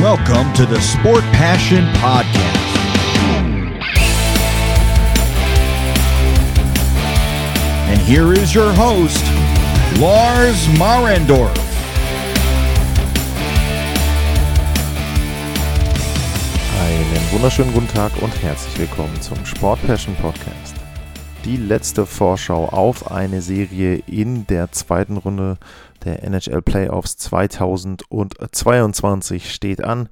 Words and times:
Welcome 0.00 0.52
to 0.52 0.64
the 0.64 0.80
Sport 0.80 1.24
Passion 1.32 1.84
Podcast. 1.94 2.38
And 7.88 8.00
here 8.02 8.32
is 8.32 8.54
your 8.54 8.72
host, 8.74 9.24
Lars 9.98 10.68
Marendorf. 10.78 11.52
Einen 16.80 17.32
wunderschönen 17.32 17.72
guten 17.72 17.88
Tag 17.88 18.12
und 18.22 18.40
herzlich 18.40 18.78
willkommen 18.78 19.20
zum 19.20 19.44
Sport 19.44 19.84
Passion 19.84 20.14
Podcast. 20.22 20.76
Die 21.44 21.56
letzte 21.56 22.06
Vorschau 22.06 22.66
auf 22.66 23.10
eine 23.10 23.42
Serie 23.42 24.00
in 24.06 24.46
der 24.46 24.70
zweiten 24.70 25.16
Runde 25.16 25.56
der 26.04 26.22
NHL 26.24 26.62
Playoffs 26.62 27.16
2022 27.16 29.52
steht 29.52 29.84
an. 29.84 30.08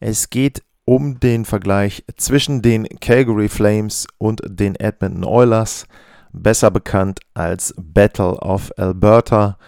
Es 0.00 0.30
geht 0.30 0.62
um 0.84 1.20
den 1.20 1.44
Vergleich 1.44 2.04
zwischen 2.16 2.62
den 2.62 2.88
Calgary 3.00 3.48
Flames 3.48 4.06
und 4.18 4.40
den 4.46 4.74
Edmonton 4.76 5.24
Oilers, 5.24 5.86
besser 6.32 6.70
bekannt 6.70 7.18
als 7.34 7.74
Battle 7.76 8.38
of 8.40 8.70
Alberta. 8.76 9.58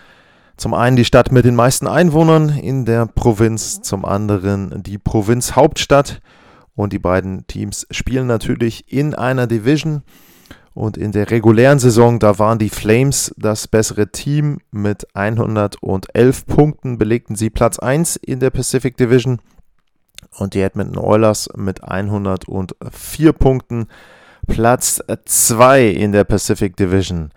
Zum 0.57 0.73
einen 0.75 0.95
die 0.97 1.05
Stadt 1.05 1.33
mit 1.33 1.45
den 1.45 1.55
meisten 1.55 1.87
Einwohnern 1.87 2.49
in 2.51 2.85
der 2.85 3.07
Provinz, 3.07 3.81
zum 3.83 4.05
anderen 4.05 4.83
die 4.83 4.99
Provinzhauptstadt. 4.99 6.21
Und 6.75 6.93
die 6.93 6.99
beiden 6.99 7.47
Teams 7.49 7.87
spielen 7.91 8.27
natürlich 8.29 8.93
in 8.93 9.15
einer 9.15 9.47
Division. 9.47 10.03
Und 10.79 10.97
in 10.97 11.11
der 11.11 11.33
regulären 11.33 11.81
Saison, 11.81 12.21
da 12.21 12.39
waren 12.39 12.61
die 12.61 12.69
Flames 12.69 13.35
das 13.37 13.67
bessere 13.67 14.13
Team. 14.13 14.59
Mit 14.71 15.09
111 15.13 16.47
Punkten 16.47 16.99
belegten 16.99 17.35
sie 17.35 17.51
Platz 17.51 17.81
1 17.81 18.15
in 18.15 18.39
der 18.39 18.51
Pacific 18.51 18.97
Division. 18.97 19.41
Und 20.37 20.55
die 20.55 20.61
Edmonton 20.61 20.97
Oilers 20.97 21.49
mit 21.57 21.83
104 21.83 23.33
Punkten 23.33 23.89
Platz 24.47 25.03
2 25.25 25.89
in 25.89 26.13
der 26.13 26.23
Pacific 26.23 26.77
Division. 26.77 27.33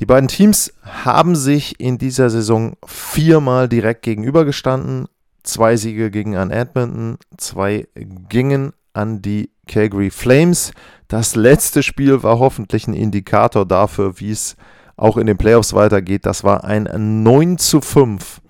Die 0.00 0.06
beiden 0.06 0.26
Teams 0.26 0.74
haben 0.82 1.36
sich 1.36 1.78
in 1.78 1.98
dieser 1.98 2.30
Saison 2.30 2.76
viermal 2.84 3.68
direkt 3.68 4.02
gegenübergestanden. 4.02 5.06
Zwei 5.44 5.76
Siege 5.76 6.10
gingen 6.10 6.34
an 6.34 6.50
Edmonton, 6.50 7.18
zwei 7.36 7.86
gingen 8.28 8.72
an 8.92 9.22
die 9.22 9.50
Calgary 9.68 10.10
Flames. 10.10 10.72
Das 11.08 11.36
letzte 11.36 11.82
Spiel 11.82 12.22
war 12.22 12.38
hoffentlich 12.38 12.86
ein 12.86 12.94
Indikator 12.94 13.66
dafür, 13.66 14.18
wie 14.18 14.30
es 14.30 14.56
auch 14.96 15.16
in 15.16 15.26
den 15.26 15.36
Playoffs 15.36 15.74
weitergeht. 15.74 16.26
Das 16.26 16.44
war 16.44 16.64
ein 16.64 16.88
9 17.22 17.58
zu 17.58 17.80
5 17.80 18.40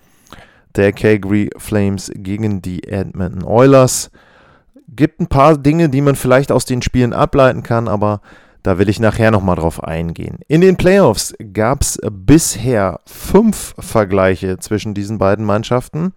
der 0.76 0.92
Calgary 0.92 1.50
Flames 1.56 2.10
gegen 2.14 2.62
die 2.62 2.84
Edmonton 2.84 3.44
Oilers. 3.44 4.10
Gibt 4.88 5.20
ein 5.20 5.26
paar 5.26 5.56
Dinge, 5.58 5.88
die 5.88 6.00
man 6.00 6.14
vielleicht 6.14 6.52
aus 6.52 6.64
den 6.64 6.82
Spielen 6.82 7.12
ableiten 7.12 7.62
kann, 7.62 7.88
aber 7.88 8.20
da 8.62 8.78
will 8.78 8.88
ich 8.88 9.00
nachher 9.00 9.30
nochmal 9.30 9.56
drauf 9.56 9.82
eingehen. 9.82 10.38
In 10.48 10.60
den 10.60 10.76
Playoffs 10.76 11.34
gab 11.52 11.82
es 11.82 11.98
bisher 12.10 13.00
fünf 13.06 13.74
Vergleiche 13.78 14.58
zwischen 14.58 14.92
diesen 14.92 15.18
beiden 15.18 15.44
Mannschaften 15.44 16.12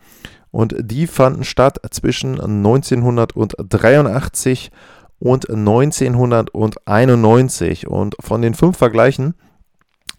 und 0.51 0.75
die 0.79 1.07
fanden 1.07 1.43
statt 1.43 1.79
zwischen 1.91 2.39
1983 2.39 4.71
und 5.19 5.49
1991. 5.49 7.87
Und 7.87 8.15
von 8.19 8.41
den 8.41 8.53
fünf 8.53 8.77
Vergleichen, 8.77 9.35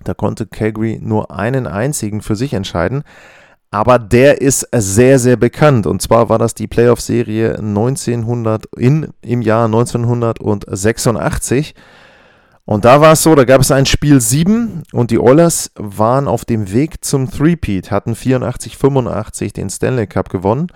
da 0.05 0.15
konnte 0.15 0.47
Calgary 0.47 0.99
nur 1.03 1.31
einen 1.31 1.67
einzigen 1.67 2.23
für 2.23 2.37
sich 2.37 2.55
entscheiden. 2.55 3.03
Aber 3.73 3.99
der 3.99 4.41
ist 4.41 4.67
sehr, 4.73 5.19
sehr 5.19 5.37
bekannt. 5.37 5.87
Und 5.87 6.01
zwar 6.03 6.29
war 6.29 6.39
das 6.39 6.55
die 6.55 6.67
Playoff-Serie 6.67 7.59
1900 7.59 8.67
in, 8.77 9.13
im 9.23 9.43
Jahr 9.43 9.67
1986. 9.67 11.75
Und 12.65 12.85
da 12.85 13.01
war 13.01 13.13
es 13.13 13.23
so, 13.23 13.35
da 13.35 13.45
gab 13.45 13.61
es 13.61 13.71
ein 13.71 13.87
Spiel 13.87 14.21
7 14.21 14.85
und 14.93 15.11
die 15.11 15.19
Oilers 15.19 15.73
waren 15.75 16.29
auf 16.29 16.45
dem 16.45 16.73
Weg 16.73 17.05
zum 17.05 17.31
Threepeat, 17.31 17.91
hatten 17.91 18.15
84-85 18.15 19.53
den 19.55 19.71
Stanley 19.71 20.07
Cup 20.07 20.29
gewonnen. 20.29 20.69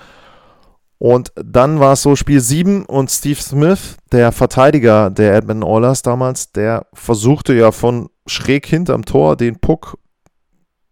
Und 0.99 1.33
dann 1.37 1.81
war 1.81 1.93
es 1.93 2.03
so 2.03 2.17
Spiel 2.17 2.41
7 2.41 2.87
und 2.87 3.11
Steve 3.11 3.41
Smith, 3.41 3.97
der 4.11 4.33
Verteidiger 4.33 5.11
der 5.11 5.34
Edmonton 5.34 5.69
Oilers 5.69 6.03
damals, 6.03 6.53
der 6.53 6.87
versuchte 6.95 7.53
ja 7.55 7.72
von 7.72 8.09
schräg 8.27 8.66
hinterm 8.66 9.05
Tor 9.05 9.37
den 9.37 9.61
Puck 9.61 9.99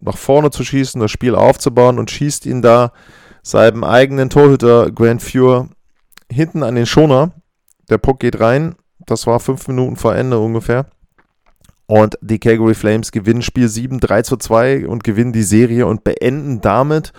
nach 0.00 0.16
vorne 0.16 0.50
zu 0.50 0.64
schießen, 0.64 1.00
das 1.00 1.10
Spiel 1.10 1.34
aufzubauen 1.34 1.98
und 1.98 2.10
schießt 2.10 2.46
ihn 2.46 2.60
da 2.60 2.92
seinem 3.42 3.84
eigenen 3.84 4.30
Torhüter 4.30 4.90
Grant 4.90 5.22
Fuhr 5.22 5.68
hinten 6.30 6.62
an 6.62 6.74
den 6.74 6.86
Schoner. 6.86 7.32
Der 7.88 7.98
Puck 7.98 8.20
geht 8.20 8.40
rein. 8.40 8.74
Das 9.06 9.26
war 9.26 9.40
fünf 9.40 9.68
Minuten 9.68 9.96
vor 9.96 10.14
Ende 10.14 10.38
ungefähr. 10.38 10.86
Und 11.86 12.16
die 12.22 12.38
Calgary 12.38 12.74
Flames 12.74 13.12
gewinnen 13.12 13.42
Spiel 13.42 13.68
7 13.68 14.00
3 14.00 14.22
zu 14.22 14.36
2 14.36 14.86
und 14.86 15.04
gewinnen 15.04 15.32
die 15.32 15.42
Serie 15.42 15.86
und 15.86 16.04
beenden 16.04 16.60
damit 16.60 17.12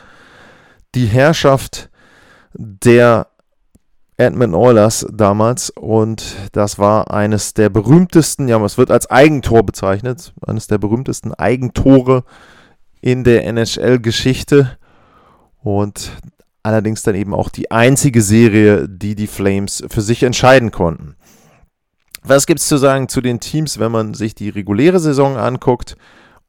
die 0.95 1.05
Herrschaft 1.05 1.89
der 2.53 3.27
Edmonton 4.17 4.55
Oilers 4.55 5.05
damals 5.11 5.71
und 5.71 6.35
das 6.51 6.77
war 6.77 7.11
eines 7.11 7.53
der 7.53 7.69
berühmtesten, 7.69 8.47
ja, 8.47 8.63
es 8.63 8.77
wird 8.77 8.91
als 8.91 9.09
Eigentor 9.09 9.63
bezeichnet, 9.63 10.33
eines 10.45 10.67
der 10.67 10.77
berühmtesten 10.77 11.33
Eigentore 11.33 12.23
in 13.01 13.23
der 13.23 13.45
NHL-Geschichte 13.45 14.77
und 15.61 16.11
allerdings 16.61 17.01
dann 17.01 17.15
eben 17.15 17.33
auch 17.33 17.49
die 17.49 17.71
einzige 17.71 18.21
Serie, 18.21 18.87
die 18.87 19.15
die 19.15 19.27
Flames 19.27 19.83
für 19.89 20.01
sich 20.01 20.23
entscheiden 20.23 20.71
konnten. 20.71 21.15
Was 22.25 22.45
gibt 22.45 22.61
es 22.61 22.67
zu 22.67 22.77
sagen 22.77 23.09
zu 23.09 23.19
den 23.19 23.39
Teams, 23.39 23.79
wenn 23.79 23.91
man 23.91 24.13
sich 24.13 24.33
die 24.33 24.49
reguläre 24.49 24.99
Saison 24.99 25.35
anguckt? 25.35 25.97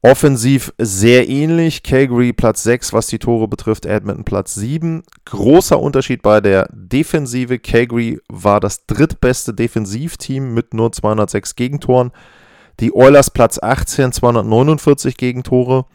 Offensiv 0.01 0.71
sehr 0.77 1.27
ähnlich. 1.27 1.83
Calgary 1.83 2.31
Platz 2.31 2.63
6, 2.63 2.93
was 2.93 3.07
die 3.07 3.19
Tore 3.19 3.47
betrifft, 3.47 3.85
Edmonton 3.85 4.23
Platz 4.23 4.53
7. 4.53 5.03
Großer 5.25 5.79
Unterschied 5.79 6.21
bei 6.21 6.39
der 6.39 6.69
Defensive. 6.71 7.59
Calgary 7.59 8.19
war 8.29 8.59
das 8.59 8.85
drittbeste 8.85 9.53
Defensivteam 9.53 10.53
mit 10.53 10.73
nur 10.73 10.91
206 10.91 11.55
Gegentoren. 11.55 12.11
Die 12.79 12.95
Oilers 12.95 13.31
Platz 13.31 13.59
18, 13.61 14.11
249 14.11 15.17
Gegentore. 15.17 15.85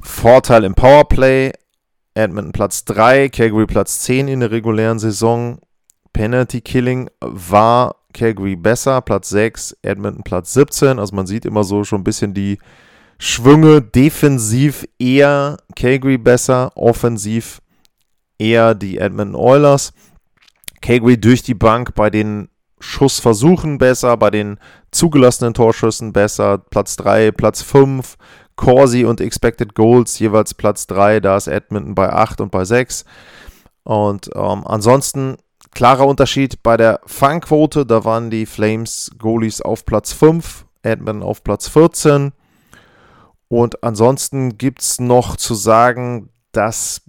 Vorteil 0.00 0.64
im 0.64 0.74
Powerplay. 0.74 1.52
Edmonton 2.14 2.52
Platz 2.52 2.84
3, 2.84 3.28
Calgary 3.28 3.66
Platz 3.66 4.00
10 4.00 4.26
in 4.28 4.40
der 4.40 4.50
regulären 4.50 4.98
Saison. 4.98 5.60
Penalty 6.12 6.60
Killing 6.60 7.08
war 7.20 7.97
Calgary 8.12 8.56
besser, 8.56 9.00
Platz 9.00 9.28
6, 9.28 9.76
Edmonton 9.82 10.22
Platz 10.22 10.52
17. 10.54 10.98
Also 10.98 11.14
man 11.14 11.26
sieht 11.26 11.44
immer 11.44 11.64
so 11.64 11.84
schon 11.84 12.00
ein 12.00 12.04
bisschen 12.04 12.34
die 12.34 12.58
Schwünge 13.18 13.82
defensiv 13.82 14.86
eher 14.98 15.56
Calgary 15.76 16.18
besser, 16.18 16.72
offensiv 16.76 17.60
eher 18.38 18.74
die 18.74 18.98
Edmonton 18.98 19.34
Oilers. 19.34 19.92
Calgary 20.80 21.20
durch 21.20 21.42
die 21.42 21.54
Bank 21.54 21.94
bei 21.94 22.10
den 22.10 22.48
Schussversuchen 22.80 23.78
besser, 23.78 24.16
bei 24.16 24.30
den 24.30 24.58
zugelassenen 24.92 25.54
Torschüssen 25.54 26.12
besser. 26.12 26.58
Platz 26.58 26.96
3, 26.96 27.32
Platz 27.32 27.62
5. 27.62 28.16
Corsi 28.56 29.04
und 29.04 29.20
Expected 29.20 29.74
Goals 29.74 30.18
jeweils 30.18 30.52
Platz 30.54 30.86
3. 30.88 31.20
Da 31.20 31.36
ist 31.36 31.46
Edmonton 31.46 31.94
bei 31.94 32.12
8 32.12 32.40
und 32.40 32.50
bei 32.50 32.64
6. 32.64 33.04
Und 33.84 34.30
ähm, 34.34 34.66
ansonsten 34.66 35.36
klarer 35.70 36.06
Unterschied 36.06 36.62
bei 36.62 36.76
der 36.76 37.00
Fangquote. 37.06 37.86
Da 37.86 38.04
waren 38.04 38.30
die 38.30 38.46
Flames 38.46 39.10
Goalies 39.18 39.60
auf 39.60 39.84
Platz 39.84 40.12
5, 40.12 40.66
Edmonton 40.82 41.22
auf 41.22 41.44
Platz 41.44 41.68
14. 41.68 42.32
Und 43.48 43.82
ansonsten 43.82 44.58
gibt 44.58 44.82
es 44.82 45.00
noch 45.00 45.36
zu 45.36 45.54
sagen, 45.54 46.30
dass 46.52 47.02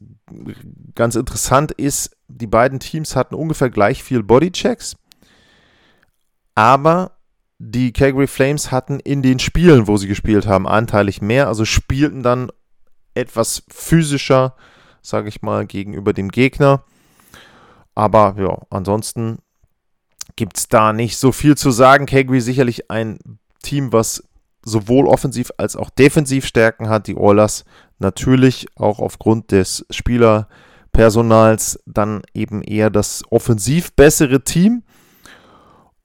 ganz 0.95 1.15
interessant 1.15 1.71
ist, 1.71 2.15
die 2.27 2.47
beiden 2.47 2.79
Teams 2.79 3.15
hatten 3.15 3.35
ungefähr 3.35 3.69
gleich 3.69 4.03
viel 4.03 4.23
Bodychecks, 4.23 4.95
aber 6.55 7.17
die 7.57 7.91
Calgary 7.91 8.27
Flames 8.27 8.71
hatten 8.71 8.99
in 8.99 9.21
den 9.21 9.39
Spielen, 9.39 9.87
wo 9.87 9.97
sie 9.97 10.07
gespielt 10.07 10.47
haben, 10.47 10.67
anteilig 10.67 11.21
mehr, 11.21 11.47
also 11.47 11.65
spielten 11.65 12.23
dann 12.23 12.51
etwas 13.15 13.63
physischer, 13.69 14.55
sage 15.01 15.27
ich 15.27 15.41
mal, 15.41 15.65
gegenüber 15.65 16.13
dem 16.13 16.29
Gegner. 16.29 16.83
Aber 17.95 18.35
ja, 18.39 18.57
ansonsten 18.69 19.39
gibt 20.35 20.57
es 20.57 20.67
da 20.67 20.93
nicht 20.93 21.17
so 21.17 21.31
viel 21.31 21.57
zu 21.57 21.71
sagen. 21.71 22.05
Calgary 22.05 22.41
sicherlich 22.41 22.89
ein 22.89 23.19
Team, 23.61 23.91
was 23.91 24.23
sowohl 24.63 25.07
offensiv 25.07 25.51
als 25.57 25.75
auch 25.75 25.89
defensiv 25.89 26.45
Stärken 26.45 26.89
hat. 26.89 27.07
Die 27.07 27.17
Oilers 27.17 27.65
natürlich 27.97 28.67
auch 28.75 28.99
aufgrund 28.99 29.51
des 29.51 29.85
Spielerpersonals 29.89 31.79
dann 31.85 32.21
eben 32.33 32.61
eher 32.61 32.89
das 32.89 33.23
offensiv 33.29 33.93
bessere 33.93 34.43
Team. 34.43 34.83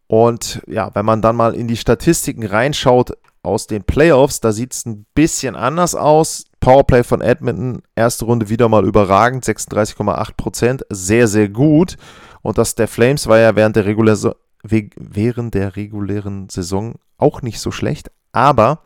Und 0.07 0.63
ja, 0.67 0.91
wenn 0.95 1.05
man 1.05 1.23
dann 1.23 1.37
mal 1.37 1.55
in 1.55 1.69
die 1.69 1.77
Statistiken 1.77 2.45
reinschaut 2.45 3.17
aus 3.43 3.67
den 3.67 3.85
Playoffs, 3.85 4.41
da 4.41 4.53
sieht 4.53 4.73
es 4.73 4.87
ein 4.87 5.07
bisschen 5.15 5.57
anders 5.57 5.95
aus. 5.95 6.45
Powerplay 6.65 7.05
von 7.05 7.21
Edmonton, 7.21 7.83
erste 7.95 8.25
Runde 8.25 8.49
wieder 8.49 8.71
mal 8.71 8.87
überragend, 8.87 9.45
36,8%, 9.45 10.81
sehr, 10.89 11.29
sehr 11.29 11.51
gut. 11.51 11.99
Und 12.41 12.57
das 12.57 12.75
der 12.75 12.89
Flames 12.89 13.27
war 13.27 13.39
ja 13.39 13.55
während 13.55 13.77
der, 13.77 13.85
regulär, 13.85 14.17
während 14.63 15.53
der 15.53 15.77
regulären 15.77 16.49
Saison 16.49 16.95
auch 17.19 17.43
nicht 17.43 17.61
so 17.61 17.71
schlecht, 17.71 18.11
aber 18.33 18.79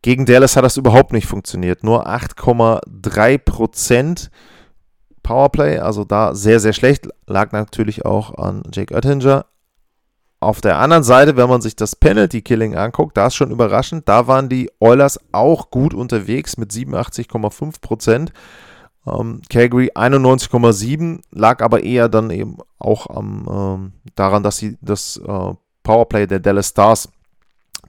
gegen 0.00 0.24
Dallas 0.24 0.56
hat 0.56 0.64
das 0.64 0.78
überhaupt 0.78 1.12
nicht 1.12 1.26
funktioniert. 1.26 1.84
Nur 1.84 2.08
8,3% 2.08 4.30
Powerplay, 5.22 5.78
also 5.78 6.04
da 6.04 6.34
sehr, 6.34 6.58
sehr 6.58 6.72
schlecht. 6.72 7.06
Lag 7.26 7.52
natürlich 7.52 8.06
auch 8.06 8.38
an 8.38 8.62
Jake 8.72 8.94
Oettinger. 8.94 9.44
Auf 10.42 10.60
der 10.60 10.78
anderen 10.78 11.04
Seite, 11.04 11.36
wenn 11.36 11.48
man 11.48 11.62
sich 11.62 11.76
das 11.76 11.94
Penalty 11.94 12.42
Killing 12.42 12.74
anguckt, 12.74 13.16
da 13.16 13.28
ist 13.28 13.36
schon 13.36 13.52
überraschend. 13.52 14.08
Da 14.08 14.26
waren 14.26 14.48
die 14.48 14.70
Oilers 14.80 15.20
auch 15.30 15.70
gut 15.70 15.94
unterwegs 15.94 16.56
mit 16.56 16.72
87,5 16.72 17.80
Prozent. 17.80 18.32
Ähm, 19.06 19.40
Calgary 19.48 19.92
91,7 19.94 21.20
lag 21.30 21.62
aber 21.62 21.84
eher 21.84 22.08
dann 22.08 22.30
eben 22.30 22.58
auch 22.80 23.06
am, 23.08 23.46
ähm, 23.48 23.92
daran, 24.16 24.42
dass 24.42 24.56
sie 24.56 24.78
das 24.80 25.16
äh, 25.24 25.54
Powerplay 25.84 26.26
der 26.26 26.40
Dallas 26.40 26.70
Stars 26.70 27.08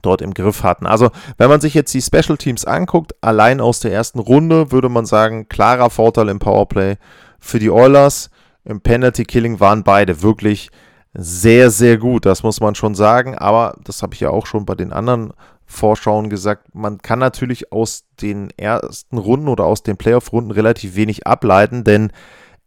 dort 0.00 0.22
im 0.22 0.32
Griff 0.32 0.62
hatten. 0.62 0.86
Also, 0.86 1.10
wenn 1.38 1.48
man 1.48 1.60
sich 1.60 1.74
jetzt 1.74 1.92
die 1.92 2.02
Special 2.02 2.36
Teams 2.36 2.64
anguckt, 2.64 3.16
allein 3.20 3.60
aus 3.60 3.80
der 3.80 3.92
ersten 3.92 4.20
Runde 4.20 4.70
würde 4.70 4.88
man 4.88 5.06
sagen, 5.06 5.48
klarer 5.48 5.90
Vorteil 5.90 6.28
im 6.28 6.38
Powerplay 6.38 6.98
für 7.40 7.58
die 7.58 7.70
Oilers. 7.70 8.30
Im 8.64 8.80
Penalty 8.80 9.24
Killing 9.24 9.58
waren 9.58 9.82
beide 9.82 10.22
wirklich 10.22 10.70
sehr, 11.14 11.70
sehr 11.70 11.96
gut, 11.96 12.26
das 12.26 12.42
muss 12.42 12.60
man 12.60 12.74
schon 12.74 12.94
sagen. 12.94 13.36
Aber 13.36 13.76
das 13.84 14.02
habe 14.02 14.14
ich 14.14 14.20
ja 14.20 14.30
auch 14.30 14.46
schon 14.46 14.66
bei 14.66 14.74
den 14.74 14.92
anderen 14.92 15.32
Vorschauen 15.64 16.28
gesagt. 16.28 16.74
Man 16.74 16.98
kann 16.98 17.18
natürlich 17.18 17.72
aus 17.72 18.04
den 18.20 18.50
ersten 18.56 19.18
Runden 19.18 19.48
oder 19.48 19.64
aus 19.64 19.82
den 19.82 19.96
Playoff-Runden 19.96 20.50
relativ 20.50 20.96
wenig 20.96 21.26
ableiten, 21.26 21.84
denn 21.84 22.12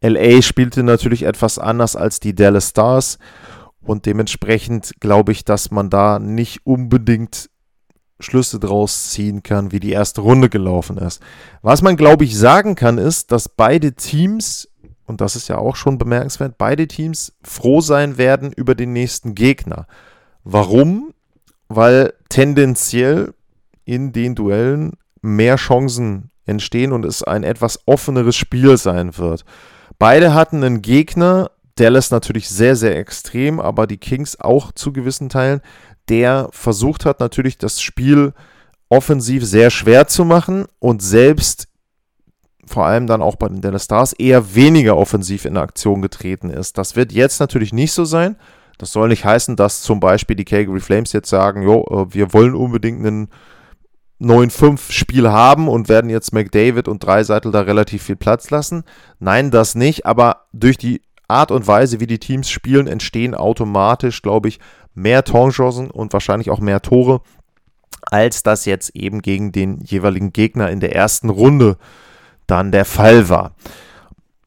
LA 0.02 0.42
spielte 0.42 0.84
natürlich 0.84 1.24
etwas 1.24 1.60
anders 1.60 1.96
als 1.96 2.20
die 2.20 2.36
Dallas 2.36 2.70
Stars. 2.70 3.18
Und 3.82 4.06
dementsprechend 4.06 4.94
glaube 5.00 5.32
ich, 5.32 5.46
dass 5.46 5.72
man 5.72 5.90
da 5.90 6.20
nicht 6.20 6.66
unbedingt 6.66 7.50
Schlüsse 8.20 8.60
draus 8.60 9.12
ziehen 9.12 9.44
kann, 9.44 9.72
wie 9.72 9.80
die 9.80 9.92
erste 9.92 10.22
Runde 10.22 10.50
gelaufen 10.50 10.98
ist. 10.98 11.22
Was 11.62 11.82
man, 11.82 11.98
glaube 11.98 12.24
ich, 12.24 12.38
sagen 12.38 12.76
kann, 12.76 12.98
ist, 12.98 13.32
dass 13.32 13.48
beide 13.48 13.94
Teams 13.94 14.68
und 15.08 15.22
das 15.22 15.36
ist 15.36 15.48
ja 15.48 15.58
auch 15.58 15.76
schon 15.76 15.98
bemerkenswert, 15.98 16.58
beide 16.58 16.88
Teams 16.88 17.34
froh 17.44 17.82
sein 17.82 18.18
werden 18.18 18.52
über 18.52 18.76
den 18.76 18.94
nächsten 18.94 19.34
Gegner. 19.34 19.88
Warum? 20.44 21.14
Weil 21.70 22.14
tendenziell 22.30 23.34
in 23.86 24.12
den 24.12 24.36
Duellen 24.36 24.94
mehr 25.22 25.56
Chancen 25.56 26.30
entstehen 26.46 26.92
und 26.92 27.06
es 27.06 27.24
ein 27.24 27.44
etwas 27.44 27.80
offeneres 27.86 28.36
Spiel 28.36 28.78
sein 28.78 29.18
wird. 29.18 29.46
Beide 29.98 30.34
hatten 30.34 30.64
einen 30.64 30.82
Gegner, 30.82 31.52
Dallas 31.76 32.12
natürlich 32.12 32.50
sehr, 32.50 32.76
sehr 32.76 32.98
extrem, 32.98 33.60
aber 33.60 33.88
die 33.88 33.98
Kings 33.98 34.40
auch 34.40 34.72
zu 34.74 34.92
gewissen 34.92 35.30
Teilen, 35.30 35.62
der 36.10 36.50
versucht 36.52 37.06
hat 37.06 37.20
natürlich 37.20 37.58
das 37.58 37.82
Spiel 37.82 38.34
offensiv 38.90 39.46
sehr 39.46 39.70
schwer 39.70 40.08
zu 40.08 40.26
machen 40.26 40.66
und 40.80 41.02
selbst 41.02 41.67
vor 42.68 42.86
allem 42.86 43.08
dann 43.08 43.22
auch 43.22 43.36
bei 43.36 43.48
den 43.48 43.62
Dallas 43.62 43.86
Stars 43.86 44.14
eher 44.14 44.54
weniger 44.54 44.98
offensiv 44.98 45.46
in 45.46 45.58
Aktion 45.58 46.02
getreten 46.02 46.50
ist. 46.50 46.78
Das 46.78 46.96
wird 46.96 47.12
jetzt 47.12 47.40
natürlich 47.40 47.74
nicht 47.74 47.94
so 47.94 48.06
sein. 48.06 48.36
Das 48.78 48.92
soll 48.92 49.08
nicht 49.08 49.26
heißen, 49.26 49.56
dass 49.56 49.82
zum 49.82 50.00
Beispiel 50.00 50.36
die 50.36 50.46
Calgary 50.46 50.80
Flames 50.80 51.14
jetzt 51.14 51.30
sagen, 51.30 51.64
jo, 51.64 51.84
äh, 51.90 52.14
wir 52.14 52.34
wollen 52.34 52.54
unbedingt 52.54 53.06
einen 53.06 53.30
9-5-Spiel 54.22 55.30
haben 55.30 55.68
und 55.68 55.90
werden 55.90 56.10
jetzt 56.10 56.34
McDavid 56.34 56.88
und 56.88 57.04
Dreiseitel 57.04 57.52
da 57.52 57.62
relativ 57.62 58.04
viel 58.04 58.16
Platz 58.16 58.50
lassen. 58.50 58.84
Nein, 59.20 59.52
das 59.52 59.76
nicht, 59.76 60.06
aber 60.06 60.48
durch 60.54 60.78
die 60.78 61.02
Art 61.28 61.52
und 61.52 61.68
Weise, 61.68 62.00
wie 62.00 62.08
die 62.08 62.20
Teams 62.20 62.50
spielen, 62.50 62.88
entstehen 62.88 63.36
automatisch, 63.36 64.22
glaube 64.22 64.48
ich, 64.48 64.60
mehr 64.94 65.24
Torchancen 65.24 65.92
und 65.92 66.14
wahrscheinlich 66.14 66.50
auch 66.50 66.60
mehr 66.60 66.82
Tore, 66.82 67.22
als 68.02 68.44
das 68.44 68.66
jetzt 68.66 68.96
eben 68.96 69.22
gegen 69.22 69.52
den 69.52 69.80
jeweiligen 69.82 70.34
Gegner 70.34 70.70
in 70.70 70.80
der 70.80 70.96
ersten 70.96 71.30
Runde 71.30 71.78
äh, 71.78 72.07
dann 72.48 72.72
der 72.72 72.86
Fall 72.86 73.30
war. 73.30 73.54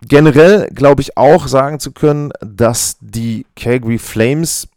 Generell 0.03 0.69
glaube 0.75 1.03
ich 1.03 1.17
auch 1.17 1.47
sagen 1.47 1.79
zu 1.79 1.93
können, 1.93 2.33
dass 2.41 2.97
die 3.01 3.47
Calgary 3.55 3.99
Flames 3.99 4.69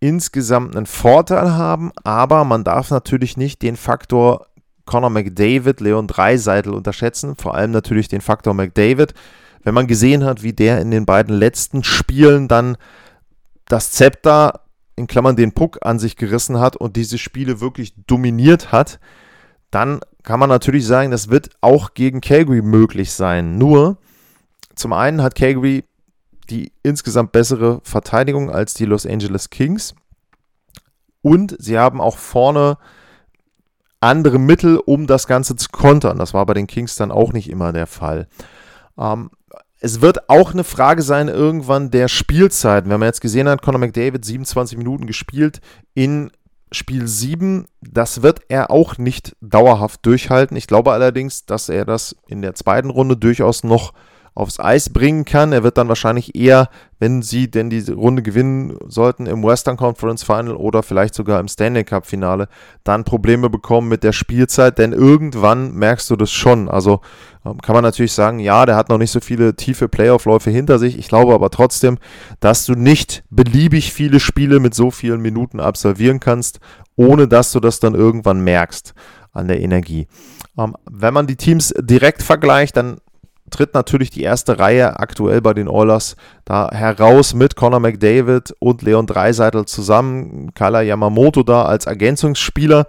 insgesamt 0.00 0.76
einen 0.76 0.86
Vorteil 0.86 1.52
haben, 1.52 1.90
aber 2.04 2.44
man 2.44 2.62
darf 2.62 2.90
natürlich 2.90 3.36
nicht 3.36 3.62
den 3.62 3.76
Faktor 3.76 4.46
Conor 4.86 5.10
McDavid, 5.10 5.80
Leon 5.80 6.06
Dreiseitel 6.06 6.74
unterschätzen, 6.74 7.36
vor 7.36 7.54
allem 7.54 7.70
natürlich 7.70 8.08
den 8.08 8.20
Faktor 8.20 8.54
McDavid. 8.54 9.14
Wenn 9.62 9.74
man 9.74 9.86
gesehen 9.86 10.24
hat, 10.24 10.42
wie 10.42 10.52
der 10.52 10.80
in 10.80 10.90
den 10.90 11.06
beiden 11.06 11.34
letzten 11.34 11.84
Spielen 11.84 12.48
dann 12.48 12.76
das 13.66 13.92
Zepter, 13.92 14.60
in 14.94 15.06
Klammern 15.06 15.36
den 15.36 15.52
Puck 15.52 15.78
an 15.80 15.98
sich 15.98 16.16
gerissen 16.16 16.60
hat 16.60 16.76
und 16.76 16.96
diese 16.96 17.18
Spiele 17.18 17.60
wirklich 17.60 17.94
dominiert 18.06 18.72
hat, 18.72 19.00
dann 19.74 20.00
kann 20.22 20.40
man 20.40 20.48
natürlich 20.48 20.86
sagen, 20.86 21.10
das 21.10 21.28
wird 21.30 21.50
auch 21.60 21.94
gegen 21.94 22.20
Calgary 22.20 22.62
möglich 22.62 23.12
sein. 23.12 23.58
Nur, 23.58 23.98
zum 24.74 24.92
einen 24.92 25.22
hat 25.22 25.34
Calgary 25.34 25.84
die 26.50 26.72
insgesamt 26.82 27.32
bessere 27.32 27.80
Verteidigung 27.84 28.50
als 28.50 28.74
die 28.74 28.84
Los 28.84 29.06
Angeles 29.06 29.50
Kings. 29.50 29.94
Und 31.22 31.56
sie 31.58 31.78
haben 31.78 32.00
auch 32.00 32.18
vorne 32.18 32.76
andere 34.00 34.38
Mittel, 34.38 34.76
um 34.76 35.06
das 35.06 35.26
Ganze 35.26 35.56
zu 35.56 35.68
kontern. 35.70 36.18
Das 36.18 36.34
war 36.34 36.44
bei 36.44 36.54
den 36.54 36.66
Kings 36.66 36.96
dann 36.96 37.10
auch 37.10 37.32
nicht 37.32 37.48
immer 37.48 37.72
der 37.72 37.86
Fall. 37.86 38.28
Ähm, 38.98 39.30
es 39.80 40.00
wird 40.00 40.28
auch 40.28 40.52
eine 40.52 40.64
Frage 40.64 41.02
sein, 41.02 41.28
irgendwann 41.28 41.90
der 41.90 42.08
Spielzeiten. 42.08 42.90
Wenn 42.90 43.00
man 43.00 43.08
jetzt 43.08 43.20
gesehen 43.20 43.48
hat, 43.48 43.62
Conor 43.62 43.80
McDavid 43.80 44.24
27 44.24 44.78
Minuten 44.78 45.06
gespielt 45.06 45.60
in 45.94 46.30
Spiel 46.72 47.06
7, 47.06 47.66
das 47.80 48.22
wird 48.22 48.42
er 48.48 48.70
auch 48.70 48.98
nicht 48.98 49.36
dauerhaft 49.40 50.04
durchhalten. 50.06 50.56
Ich 50.56 50.66
glaube 50.66 50.92
allerdings, 50.92 51.46
dass 51.46 51.68
er 51.68 51.84
das 51.84 52.16
in 52.26 52.42
der 52.42 52.54
zweiten 52.54 52.90
Runde 52.90 53.16
durchaus 53.16 53.64
noch 53.64 53.92
aufs 54.34 54.58
Eis 54.58 54.90
bringen 54.90 55.24
kann. 55.24 55.52
Er 55.52 55.62
wird 55.62 55.78
dann 55.78 55.88
wahrscheinlich 55.88 56.34
eher, 56.34 56.68
wenn 56.98 57.22
sie 57.22 57.50
denn 57.50 57.70
diese 57.70 57.94
Runde 57.94 58.22
gewinnen 58.22 58.76
sollten, 58.88 59.26
im 59.26 59.44
Western 59.44 59.76
Conference 59.76 60.24
Final 60.24 60.56
oder 60.56 60.82
vielleicht 60.82 61.14
sogar 61.14 61.38
im 61.38 61.46
Stanley 61.46 61.84
Cup 61.84 62.06
Finale, 62.06 62.48
dann 62.82 63.04
Probleme 63.04 63.48
bekommen 63.48 63.88
mit 63.88 64.02
der 64.02 64.12
Spielzeit, 64.12 64.78
denn 64.78 64.92
irgendwann 64.92 65.74
merkst 65.74 66.10
du 66.10 66.16
das 66.16 66.32
schon. 66.32 66.68
Also 66.68 67.00
ähm, 67.44 67.60
kann 67.60 67.74
man 67.74 67.84
natürlich 67.84 68.12
sagen, 68.12 68.40
ja, 68.40 68.66
der 68.66 68.74
hat 68.76 68.88
noch 68.88 68.98
nicht 68.98 69.12
so 69.12 69.20
viele 69.20 69.54
tiefe 69.54 69.88
Playoff-Läufe 69.88 70.50
hinter 70.50 70.80
sich. 70.80 70.98
Ich 70.98 71.08
glaube 71.08 71.34
aber 71.34 71.50
trotzdem, 71.50 71.98
dass 72.40 72.64
du 72.64 72.74
nicht 72.74 73.22
beliebig 73.30 73.92
viele 73.92 74.18
Spiele 74.18 74.58
mit 74.58 74.74
so 74.74 74.90
vielen 74.90 75.20
Minuten 75.20 75.60
absolvieren 75.60 76.18
kannst, 76.18 76.58
ohne 76.96 77.28
dass 77.28 77.52
du 77.52 77.60
das 77.60 77.78
dann 77.78 77.94
irgendwann 77.94 78.40
merkst 78.40 78.94
an 79.32 79.46
der 79.48 79.60
Energie. 79.60 80.08
Ähm, 80.58 80.74
wenn 80.90 81.14
man 81.14 81.26
die 81.26 81.36
Teams 81.36 81.72
direkt 81.78 82.22
vergleicht, 82.22 82.76
dann 82.76 82.98
tritt 83.50 83.74
natürlich 83.74 84.10
die 84.10 84.22
erste 84.22 84.58
Reihe 84.58 84.98
aktuell 84.98 85.40
bei 85.40 85.54
den 85.54 85.68
Oilers 85.68 86.16
da 86.44 86.70
heraus 86.72 87.34
mit 87.34 87.56
Conor 87.56 87.80
McDavid 87.80 88.54
und 88.58 88.82
Leon 88.82 89.06
Dreiseitel 89.06 89.64
zusammen, 89.66 90.52
Kala 90.54 90.82
Yamamoto 90.82 91.42
da 91.42 91.64
als 91.64 91.86
Ergänzungsspieler. 91.86 92.86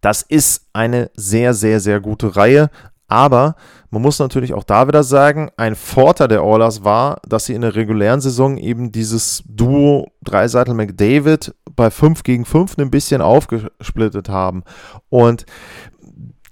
Das 0.00 0.22
ist 0.22 0.66
eine 0.72 1.10
sehr, 1.14 1.54
sehr, 1.54 1.80
sehr 1.80 2.00
gute 2.00 2.36
Reihe. 2.36 2.70
Aber 3.12 3.56
man 3.90 4.00
muss 4.00 4.18
natürlich 4.18 4.54
auch 4.54 4.64
da 4.64 4.88
wieder 4.88 5.04
sagen, 5.04 5.50
ein 5.58 5.74
Vorteil 5.76 6.28
der 6.28 6.42
Oilers 6.42 6.82
war, 6.82 7.20
dass 7.28 7.44
sie 7.44 7.52
in 7.52 7.60
der 7.60 7.74
regulären 7.74 8.22
Saison 8.22 8.56
eben 8.56 8.90
dieses 8.90 9.44
Duo 9.46 10.10
Dreiseitel 10.22 10.72
McDavid 10.72 11.54
bei 11.76 11.90
5 11.90 12.22
gegen 12.22 12.46
5 12.46 12.78
ein 12.78 12.90
bisschen 12.90 13.20
aufgesplittet 13.20 14.30
haben. 14.30 14.62
Und 15.10 15.44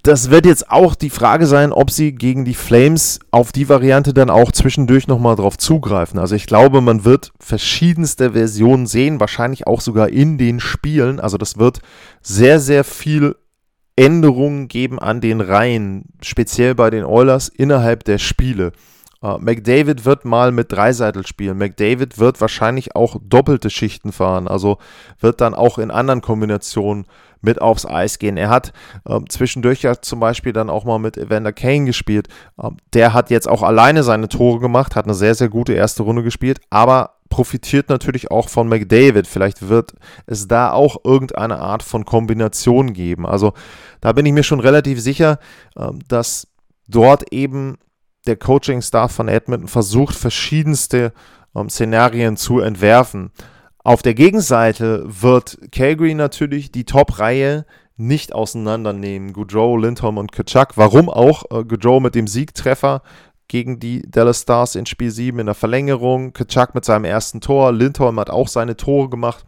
das 0.03 0.31
wird 0.31 0.45
jetzt 0.45 0.71
auch 0.71 0.95
die 0.95 1.09
Frage 1.09 1.45
sein, 1.45 1.71
ob 1.71 1.91
sie 1.91 2.13
gegen 2.13 2.43
die 2.43 2.55
Flames 2.55 3.19
auf 3.29 3.51
die 3.51 3.69
Variante 3.69 4.13
dann 4.13 4.29
auch 4.29 4.51
zwischendurch 4.51 5.07
nochmal 5.07 5.35
drauf 5.35 5.57
zugreifen. 5.57 6.19
Also 6.19 6.35
ich 6.35 6.47
glaube, 6.47 6.81
man 6.81 7.05
wird 7.05 7.31
verschiedenste 7.39 8.31
Versionen 8.31 8.87
sehen, 8.87 9.19
wahrscheinlich 9.19 9.67
auch 9.67 9.81
sogar 9.81 10.09
in 10.09 10.37
den 10.37 10.59
Spielen. 10.59 11.19
Also 11.19 11.37
das 11.37 11.57
wird 11.57 11.79
sehr, 12.21 12.59
sehr 12.59 12.83
viel 12.83 13.35
Änderungen 13.95 14.67
geben 14.67 14.97
an 14.97 15.21
den 15.21 15.41
Reihen, 15.41 16.05
speziell 16.23 16.73
bei 16.73 16.89
den 16.89 17.03
Oilers 17.03 17.49
innerhalb 17.49 18.03
der 18.03 18.17
Spiele. 18.17 18.71
Uh, 19.23 19.37
McDavid 19.39 20.03
wird 20.03 20.25
mal 20.25 20.51
mit 20.51 20.71
Dreiseitel 20.71 21.27
spielen. 21.27 21.59
McDavid 21.59 22.17
wird 22.17 22.41
wahrscheinlich 22.41 22.95
auch 22.95 23.17
doppelte 23.23 23.69
Schichten 23.69 24.11
fahren, 24.11 24.47
also 24.47 24.79
wird 25.19 25.41
dann 25.41 25.53
auch 25.53 25.77
in 25.77 25.91
anderen 25.91 26.21
Kombinationen 26.21 27.05
mit 27.41 27.61
aufs 27.61 27.85
Eis 27.85 28.19
gehen. 28.19 28.37
Er 28.37 28.49
hat 28.49 28.73
äh, 29.05 29.19
zwischendurch 29.29 29.81
ja 29.83 30.01
zum 30.01 30.19
Beispiel 30.19 30.53
dann 30.53 30.69
auch 30.69 30.85
mal 30.85 30.99
mit 30.99 31.17
Evander 31.17 31.53
Kane 31.53 31.85
gespielt. 31.85 32.29
Ähm, 32.61 32.77
der 32.93 33.13
hat 33.13 33.29
jetzt 33.29 33.47
auch 33.47 33.63
alleine 33.63 34.03
seine 34.03 34.27
Tore 34.27 34.59
gemacht, 34.59 34.95
hat 34.95 35.05
eine 35.05 35.13
sehr, 35.13 35.35
sehr 35.35 35.49
gute 35.49 35.73
erste 35.73 36.03
Runde 36.03 36.23
gespielt, 36.23 36.59
aber 36.69 37.17
profitiert 37.29 37.89
natürlich 37.89 38.29
auch 38.29 38.49
von 38.49 38.67
McDavid. 38.67 39.27
Vielleicht 39.27 39.69
wird 39.69 39.93
es 40.25 40.47
da 40.47 40.71
auch 40.71 40.97
irgendeine 41.03 41.59
Art 41.59 41.83
von 41.83 42.05
Kombination 42.05 42.93
geben. 42.93 43.25
Also 43.25 43.53
da 44.01 44.11
bin 44.13 44.25
ich 44.25 44.33
mir 44.33 44.43
schon 44.43 44.59
relativ 44.59 44.99
sicher, 44.99 45.39
ähm, 45.77 45.99
dass 46.07 46.47
dort 46.87 47.31
eben 47.31 47.77
der 48.27 48.35
Coaching-Staff 48.35 49.11
von 49.11 49.27
Edmonton 49.27 49.67
versucht, 49.67 50.15
verschiedenste 50.15 51.13
ähm, 51.55 51.69
Szenarien 51.69 52.37
zu 52.37 52.59
entwerfen. 52.59 53.31
Auf 53.83 54.01
der 54.01 54.13
Gegenseite 54.13 55.03
wird 55.07 55.57
Calgary 55.71 56.13
natürlich 56.13 56.71
die 56.71 56.85
Top-Reihe 56.85 57.65
nicht 57.97 58.33
auseinandernehmen. 58.33 59.33
Goudreau, 59.33 59.77
Lindholm 59.77 60.17
und 60.17 60.31
Kachuk. 60.31 60.77
Warum 60.77 61.09
auch? 61.09 61.45
Äh, 61.51 61.63
Goudreau 61.63 61.99
mit 61.99 62.15
dem 62.15 62.27
Siegtreffer 62.27 63.01
gegen 63.47 63.79
die 63.79 64.03
Dallas 64.09 64.41
Stars 64.41 64.75
in 64.75 64.85
Spiel 64.85 65.11
7 65.11 65.39
in 65.39 65.45
der 65.45 65.55
Verlängerung. 65.55 66.33
Kachuk 66.33 66.75
mit 66.75 66.85
seinem 66.85 67.05
ersten 67.05 67.41
Tor. 67.41 67.71
Lindholm 67.71 68.19
hat 68.19 68.29
auch 68.29 68.47
seine 68.47 68.77
Tore 68.77 69.09
gemacht. 69.09 69.45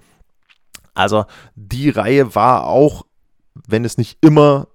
Also 0.93 1.25
die 1.55 1.89
Reihe 1.89 2.35
war 2.35 2.67
auch, 2.67 3.05
wenn 3.67 3.85
es 3.85 3.97
nicht 3.97 4.17
immer, 4.21 4.67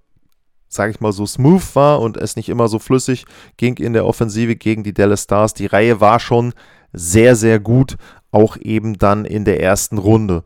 sage 0.69 0.93
ich 0.93 1.01
mal, 1.01 1.13
so 1.13 1.27
smooth 1.27 1.75
war 1.75 2.01
und 2.01 2.17
es 2.17 2.37
nicht 2.37 2.49
immer 2.49 2.69
so 2.69 2.79
flüssig 2.79 3.25
ging 3.57 3.77
in 3.77 3.93
der 3.93 4.07
Offensive 4.07 4.57
gegen 4.57 4.85
die 4.85 4.95
Dallas 4.95 5.25
Stars, 5.25 5.55
die 5.55 5.67
Reihe 5.67 6.01
war 6.01 6.21
schon 6.21 6.53
sehr, 6.93 7.37
sehr 7.37 7.61
gut, 7.61 7.97
auch 8.31 8.57
eben 8.57 8.99
dann 8.99 9.25
in 9.25 9.45
der 9.45 9.63
ersten 9.63 9.99
Runde. 9.99 10.45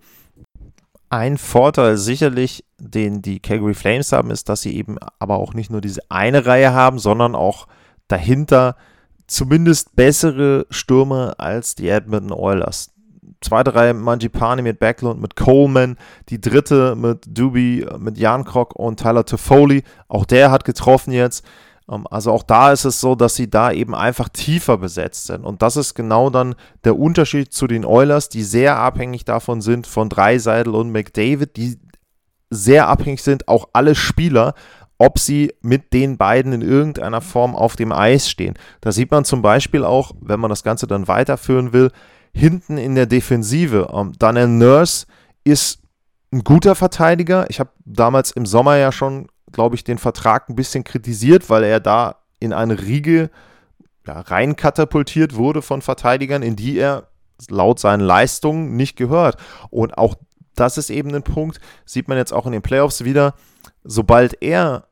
Ein 1.10 1.36
Vorteil 1.36 1.98
sicherlich, 1.98 2.64
den 2.78 3.20
die 3.20 3.40
Calgary 3.40 3.74
Flames 3.74 4.12
haben, 4.12 4.30
ist, 4.30 4.48
dass 4.48 4.62
sie 4.62 4.74
eben 4.74 4.96
aber 5.18 5.36
auch 5.36 5.52
nicht 5.52 5.70
nur 5.70 5.80
diese 5.80 6.00
eine 6.08 6.46
Reihe 6.46 6.72
haben, 6.72 6.98
sondern 6.98 7.34
auch 7.34 7.66
dahinter 8.08 8.76
zumindest 9.26 9.94
bessere 9.94 10.66
Stürmer 10.70 11.34
als 11.38 11.74
die 11.74 11.88
Edmonton 11.88 12.32
Oilers. 12.32 12.91
Zweite 13.42 13.74
Reihe 13.74 13.94
Mangipani 13.94 14.62
mit 14.62 14.78
Backlund, 14.78 15.20
mit 15.20 15.36
Coleman, 15.36 15.96
die 16.28 16.40
dritte 16.40 16.94
mit 16.94 17.26
Doobie, 17.26 17.86
mit 17.98 18.18
Jan 18.18 18.44
Krok 18.44 18.74
und 18.74 19.00
Tyler 19.00 19.24
Toffoli. 19.24 19.82
Auch 20.08 20.24
der 20.24 20.50
hat 20.50 20.64
getroffen 20.64 21.12
jetzt. 21.12 21.44
Ähm, 21.90 22.06
also 22.10 22.32
auch 22.32 22.42
da 22.42 22.72
ist 22.72 22.84
es 22.84 23.00
so, 23.00 23.14
dass 23.14 23.34
sie 23.34 23.50
da 23.50 23.72
eben 23.72 23.94
einfach 23.94 24.28
tiefer 24.28 24.78
besetzt 24.78 25.26
sind. 25.26 25.44
Und 25.44 25.62
das 25.62 25.76
ist 25.76 25.94
genau 25.94 26.30
dann 26.30 26.54
der 26.84 26.98
Unterschied 26.98 27.52
zu 27.52 27.66
den 27.66 27.84
Oilers, 27.84 28.28
die 28.28 28.42
sehr 28.42 28.76
abhängig 28.76 29.24
davon 29.24 29.60
sind, 29.60 29.86
von 29.86 30.08
Dreiseidel 30.08 30.74
und 30.74 30.90
McDavid, 30.90 31.56
die 31.56 31.78
sehr 32.50 32.88
abhängig 32.88 33.22
sind, 33.22 33.48
auch 33.48 33.68
alle 33.72 33.94
Spieler, 33.94 34.54
ob 34.98 35.18
sie 35.18 35.52
mit 35.62 35.92
den 35.92 36.16
beiden 36.16 36.52
in 36.52 36.62
irgendeiner 36.62 37.20
Form 37.20 37.56
auf 37.56 37.76
dem 37.76 37.92
Eis 37.92 38.30
stehen. 38.30 38.54
Da 38.80 38.92
sieht 38.92 39.10
man 39.10 39.24
zum 39.24 39.42
Beispiel 39.42 39.84
auch, 39.84 40.12
wenn 40.20 40.38
man 40.38 40.50
das 40.50 40.62
Ganze 40.62 40.86
dann 40.86 41.08
weiterführen 41.08 41.72
will, 41.72 41.90
hinten 42.34 42.78
in 42.78 42.94
der 42.94 43.06
Defensive. 43.06 43.88
Ähm, 43.92 44.12
Daniel 44.18 44.48
Nurse 44.48 45.06
ist 45.44 45.80
ein 46.32 46.44
guter 46.44 46.74
Verteidiger. 46.74 47.46
Ich 47.50 47.60
habe 47.60 47.70
damals 47.84 48.30
im 48.30 48.46
Sommer 48.46 48.76
ja 48.76 48.90
schon 48.90 49.28
glaube 49.52 49.76
ich, 49.76 49.84
den 49.84 49.98
Vertrag 49.98 50.48
ein 50.48 50.56
bisschen 50.56 50.82
kritisiert, 50.82 51.48
weil 51.48 51.62
er 51.62 51.78
da 51.78 52.16
in 52.40 52.52
eine 52.52 52.80
Riege 52.80 53.30
ja, 54.06 54.18
rein 54.20 54.56
katapultiert 54.56 55.36
wurde 55.36 55.62
von 55.62 55.82
Verteidigern, 55.82 56.42
in 56.42 56.56
die 56.56 56.76
er 56.76 57.08
laut 57.48 57.78
seinen 57.78 58.00
Leistungen 58.00 58.76
nicht 58.76 58.96
gehört. 58.96 59.36
Und 59.70 59.96
auch 59.96 60.16
das 60.56 60.76
ist 60.76 60.90
eben 60.90 61.14
ein 61.14 61.22
Punkt, 61.22 61.60
sieht 61.84 62.08
man 62.08 62.18
jetzt 62.18 62.32
auch 62.32 62.46
in 62.46 62.52
den 62.52 62.62
Playoffs 62.62 63.04
wieder, 63.04 63.34
sobald 63.84 64.42
er 64.42 64.88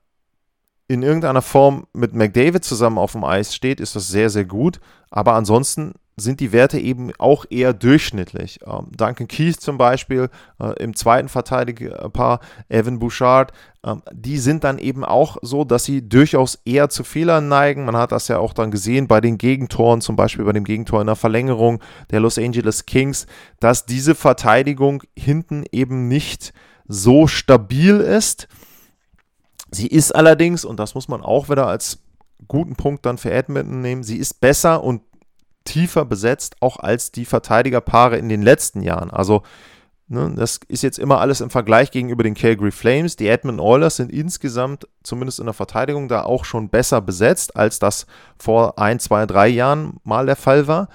in 0.87 1.03
irgendeiner 1.03 1.43
Form 1.43 1.87
mit 1.93 2.15
McDavid 2.15 2.65
zusammen 2.65 2.99
auf 2.99 3.13
dem 3.13 3.25
Eis 3.25 3.55
steht, 3.55 3.79
ist 3.81 3.95
das 3.95 4.09
sehr, 4.09 4.31
sehr 4.31 4.45
gut. 4.45 4.81
Aber 5.11 5.35
ansonsten 5.35 5.95
sind 6.21 6.41
die 6.41 6.53
Werte 6.53 6.79
eben 6.79 7.13
auch 7.19 7.45
eher 7.51 7.73
durchschnittlich. 7.73 8.61
Ähm, 8.67 8.89
Duncan 8.97 9.29
Keith 9.29 9.61
zum 9.61 9.79
Beispiel 9.79 10.29
äh, 10.61 10.83
im 10.83 10.95
zweiten 10.95 11.29
Verteidigerpaar, 11.29 12.41
Evan 12.69 12.99
Bouchard, 12.99 13.53
ähm, 13.85 14.03
die 14.13 14.39
sind 14.39 14.65
dann 14.65 14.79
eben 14.79 15.05
auch 15.05 15.39
so, 15.43 15.65
dass 15.65 15.85
sie 15.85 16.09
durchaus 16.09 16.61
eher 16.65 16.89
zu 16.89 17.05
Fehlern 17.05 17.49
neigen. 17.49 17.85
Man 17.85 17.97
hat 17.97 18.13
das 18.13 18.29
ja 18.29 18.39
auch 18.39 18.53
dann 18.53 18.71
gesehen 18.71 19.09
bei 19.09 19.21
den 19.21 19.39
Gegentoren, 19.39 20.01
zum 20.01 20.17
Beispiel 20.17 20.45
bei 20.45 20.53
dem 20.53 20.65
Gegentor 20.65 21.01
in 21.01 21.07
der 21.07 21.17
Verlängerung 21.17 21.81
der 22.11 22.21
Los 22.21 22.39
Angeles 22.39 22.87
Kings, 22.87 23.27
dass 23.59 23.87
diese 23.87 24.15
Verteidigung 24.15 25.03
hinten 25.17 25.65
eben 25.73 26.09
nicht 26.09 26.53
so 26.87 27.27
stabil 27.27 28.01
ist. 28.01 28.49
Sie 29.71 29.87
ist 29.87 30.15
allerdings, 30.15 30.65
und 30.65 30.79
das 30.81 30.95
muss 30.95 31.09
man 31.09 31.23
auch 31.23 31.49
wieder 31.49 31.67
als 31.67 32.01
guten 32.49 32.75
Punkt 32.75 33.07
dann 33.07 33.19
für 33.19 33.31
Edmonton 33.31 33.81
nehmen, 33.81 34.03
sie 34.03 34.17
ist 34.17 34.41
besser 34.41 34.83
und 34.83 35.03
tiefer 35.71 36.05
besetzt, 36.05 36.57
auch 36.61 36.79
als 36.79 37.13
die 37.13 37.25
Verteidigerpaare 37.25 38.17
in 38.17 38.29
den 38.29 38.43
letzten 38.43 38.83
Jahren. 38.83 39.11
Also 39.11 39.43
ne, 40.09 40.33
das 40.37 40.59
ist 40.67 40.83
jetzt 40.83 40.99
immer 40.99 41.21
alles 41.21 41.41
im 41.41 41.51
Vergleich 41.51 41.93
gegenüber 41.93 42.25
den 42.25 42.35
Calgary 42.35 42.73
Flames. 42.73 43.15
Die 43.15 43.29
Edmonton 43.29 43.65
Oilers 43.65 43.97
sind 43.97 44.11
insgesamt, 44.11 44.89
zumindest 45.05 45.39
in 45.39 45.47
der 45.47 45.55
Verteidigung, 45.55 46.09
da 46.09 46.25
auch 46.25 46.45
schon 46.45 46.71
besser 46.71 47.01
besetzt, 47.01 47.57
als 47.57 47.79
das 47.79 48.07
vor 48.37 48.79
ein, 48.79 48.99
zwei, 48.99 49.27
drei 49.27 49.47
Jahren 49.47 49.99
mal 50.03 50.27
der 50.27 50.37
Fall 50.37 50.67
war. 50.67 50.89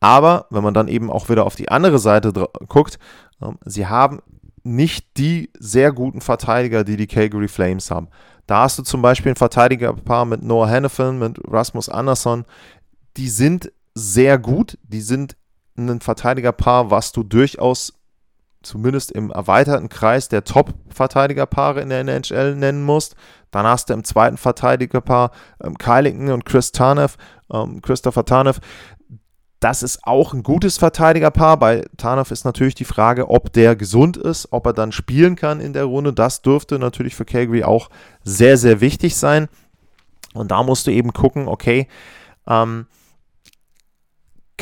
Aber 0.00 0.46
wenn 0.48 0.64
man 0.64 0.74
dann 0.74 0.88
eben 0.88 1.10
auch 1.10 1.28
wieder 1.28 1.44
auf 1.44 1.54
die 1.54 1.68
andere 1.68 1.98
Seite 1.98 2.32
guckt, 2.68 2.98
ähm, 3.42 3.58
sie 3.64 3.86
haben 3.86 4.20
nicht 4.62 5.18
die 5.18 5.50
sehr 5.58 5.92
guten 5.92 6.22
Verteidiger, 6.22 6.82
die 6.82 6.96
die 6.96 7.06
Calgary 7.06 7.48
Flames 7.48 7.90
haben. 7.90 8.08
Da 8.46 8.62
hast 8.62 8.78
du 8.78 8.82
zum 8.82 9.02
Beispiel 9.02 9.32
ein 9.32 9.36
Verteidigerpaar 9.36 10.24
mit 10.24 10.42
Noah 10.42 10.68
Hannafin, 10.68 11.18
mit 11.18 11.38
Rasmus 11.46 11.90
Anderson. 11.90 12.46
Die 13.18 13.28
sind 13.28 13.70
sehr 13.94 14.38
gut. 14.38 14.78
Die 14.82 15.00
sind 15.00 15.36
ein 15.76 16.00
Verteidigerpaar, 16.00 16.90
was 16.90 17.12
du 17.12 17.22
durchaus 17.22 17.94
zumindest 18.62 19.12
im 19.12 19.30
erweiterten 19.30 19.88
Kreis 19.88 20.28
der 20.28 20.44
Top-Verteidigerpaare 20.44 21.80
in 21.80 21.90
der 21.90 22.00
NHL 22.00 22.56
nennen 22.56 22.82
musst. 22.82 23.14
Dann 23.50 23.66
hast 23.66 23.88
du 23.88 23.94
im 23.94 24.04
zweiten 24.04 24.36
Verteidigerpaar 24.36 25.30
ähm, 25.62 25.78
Kylington 25.78 26.30
und 26.30 26.44
Chris 26.44 26.72
Tanev, 26.72 27.16
ähm, 27.52 27.82
Christopher 27.82 28.24
Tanev. 28.24 28.60
Das 29.60 29.82
ist 29.82 30.00
auch 30.04 30.34
ein 30.34 30.42
gutes 30.42 30.76
Verteidigerpaar. 30.76 31.58
Bei 31.58 31.84
Tanev 31.96 32.30
ist 32.32 32.44
natürlich 32.44 32.74
die 32.74 32.84
Frage, 32.84 33.30
ob 33.30 33.52
der 33.52 33.76
gesund 33.76 34.16
ist, 34.16 34.48
ob 34.50 34.66
er 34.66 34.72
dann 34.72 34.92
spielen 34.92 35.36
kann 35.36 35.60
in 35.60 35.72
der 35.72 35.84
Runde. 35.84 36.12
Das 36.12 36.42
dürfte 36.42 36.78
natürlich 36.78 37.14
für 37.14 37.24
Calgary 37.24 37.64
auch 37.64 37.88
sehr, 38.24 38.56
sehr 38.58 38.80
wichtig 38.80 39.16
sein. 39.16 39.48
Und 40.34 40.50
da 40.50 40.62
musst 40.62 40.86
du 40.86 40.90
eben 40.90 41.12
gucken, 41.12 41.48
okay, 41.48 41.86
ähm, 42.46 42.86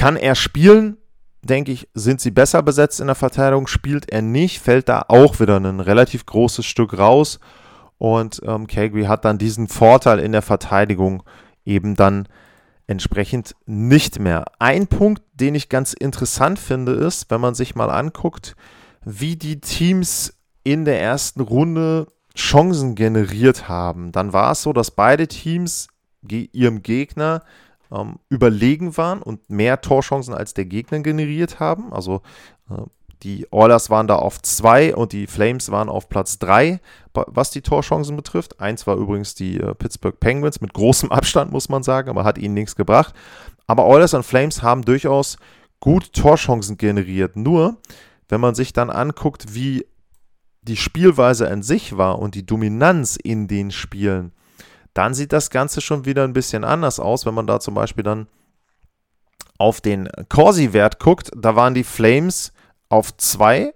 kann 0.02 0.16
er 0.16 0.34
spielen? 0.34 0.96
Denke 1.42 1.70
ich, 1.70 1.88
sind 1.94 2.20
sie 2.20 2.32
besser 2.32 2.60
besetzt 2.64 3.00
in 3.00 3.06
der 3.06 3.14
Verteidigung. 3.14 3.68
Spielt 3.68 4.10
er 4.10 4.20
nicht, 4.20 4.58
fällt 4.58 4.88
da 4.88 5.04
auch 5.06 5.38
wieder 5.38 5.58
ein 5.58 5.78
relativ 5.78 6.26
großes 6.26 6.66
Stück 6.66 6.98
raus. 6.98 7.38
Und 7.98 8.42
ähm, 8.44 8.66
Calgary 8.66 9.04
hat 9.04 9.24
dann 9.24 9.38
diesen 9.38 9.68
Vorteil 9.68 10.18
in 10.18 10.32
der 10.32 10.42
Verteidigung 10.42 11.22
eben 11.64 11.94
dann 11.94 12.26
entsprechend 12.88 13.54
nicht 13.64 14.18
mehr. 14.18 14.46
Ein 14.58 14.88
Punkt, 14.88 15.22
den 15.34 15.54
ich 15.54 15.68
ganz 15.68 15.92
interessant 15.92 16.58
finde, 16.58 16.94
ist, 16.94 17.30
wenn 17.30 17.40
man 17.40 17.54
sich 17.54 17.76
mal 17.76 17.88
anguckt, 17.88 18.56
wie 19.04 19.36
die 19.36 19.60
Teams 19.60 20.34
in 20.64 20.84
der 20.84 21.00
ersten 21.00 21.42
Runde 21.42 22.08
Chancen 22.36 22.96
generiert 22.96 23.68
haben. 23.68 24.10
Dann 24.10 24.32
war 24.32 24.50
es 24.50 24.62
so, 24.62 24.72
dass 24.72 24.90
beide 24.90 25.28
Teams 25.28 25.86
ihrem 26.28 26.82
Gegner 26.82 27.44
ähm, 27.92 28.18
überlegen 28.28 28.96
waren 28.96 29.22
und 29.22 29.50
mehr 29.50 29.80
Torchancen 29.80 30.34
als 30.34 30.54
der 30.54 30.64
Gegner 30.64 31.00
generiert 31.00 31.60
haben. 31.60 31.92
Also 31.92 32.22
äh, 32.70 32.82
die 33.22 33.46
Oilers 33.52 33.88
waren 33.88 34.08
da 34.08 34.16
auf 34.16 34.42
2 34.42 34.96
und 34.96 35.12
die 35.12 35.26
Flames 35.28 35.70
waren 35.70 35.88
auf 35.88 36.08
Platz 36.08 36.38
3, 36.40 36.80
was 37.14 37.50
die 37.50 37.62
Torchancen 37.62 38.16
betrifft. 38.16 38.60
Eins 38.60 38.86
war 38.86 38.96
übrigens 38.96 39.34
die 39.34 39.58
äh, 39.58 39.74
Pittsburgh 39.74 40.18
Penguins 40.18 40.60
mit 40.60 40.74
großem 40.74 41.12
Abstand, 41.12 41.52
muss 41.52 41.68
man 41.68 41.82
sagen, 41.82 42.10
aber 42.10 42.24
hat 42.24 42.38
ihnen 42.38 42.54
nichts 42.54 42.74
gebracht. 42.74 43.14
Aber 43.66 43.86
Oilers 43.86 44.14
und 44.14 44.24
Flames 44.24 44.62
haben 44.62 44.82
durchaus 44.82 45.36
gut 45.78 46.12
Torchancen 46.12 46.78
generiert. 46.78 47.36
Nur, 47.36 47.76
wenn 48.28 48.40
man 48.40 48.54
sich 48.54 48.72
dann 48.72 48.90
anguckt, 48.90 49.54
wie 49.54 49.86
die 50.62 50.76
Spielweise 50.76 51.48
an 51.48 51.62
sich 51.62 51.96
war 51.96 52.18
und 52.18 52.34
die 52.34 52.46
Dominanz 52.46 53.16
in 53.16 53.48
den 53.48 53.70
Spielen, 53.70 54.32
dann 54.94 55.14
sieht 55.14 55.32
das 55.32 55.50
Ganze 55.50 55.80
schon 55.80 56.04
wieder 56.04 56.24
ein 56.24 56.32
bisschen 56.32 56.64
anders 56.64 57.00
aus, 57.00 57.26
wenn 57.26 57.34
man 57.34 57.46
da 57.46 57.60
zum 57.60 57.74
Beispiel 57.74 58.04
dann 58.04 58.26
auf 59.58 59.80
den 59.80 60.08
Corsi-Wert 60.28 60.98
guckt. 60.98 61.30
Da 61.36 61.56
waren 61.56 61.74
die 61.74 61.84
Flames 61.84 62.52
auf 62.88 63.16
2 63.16 63.72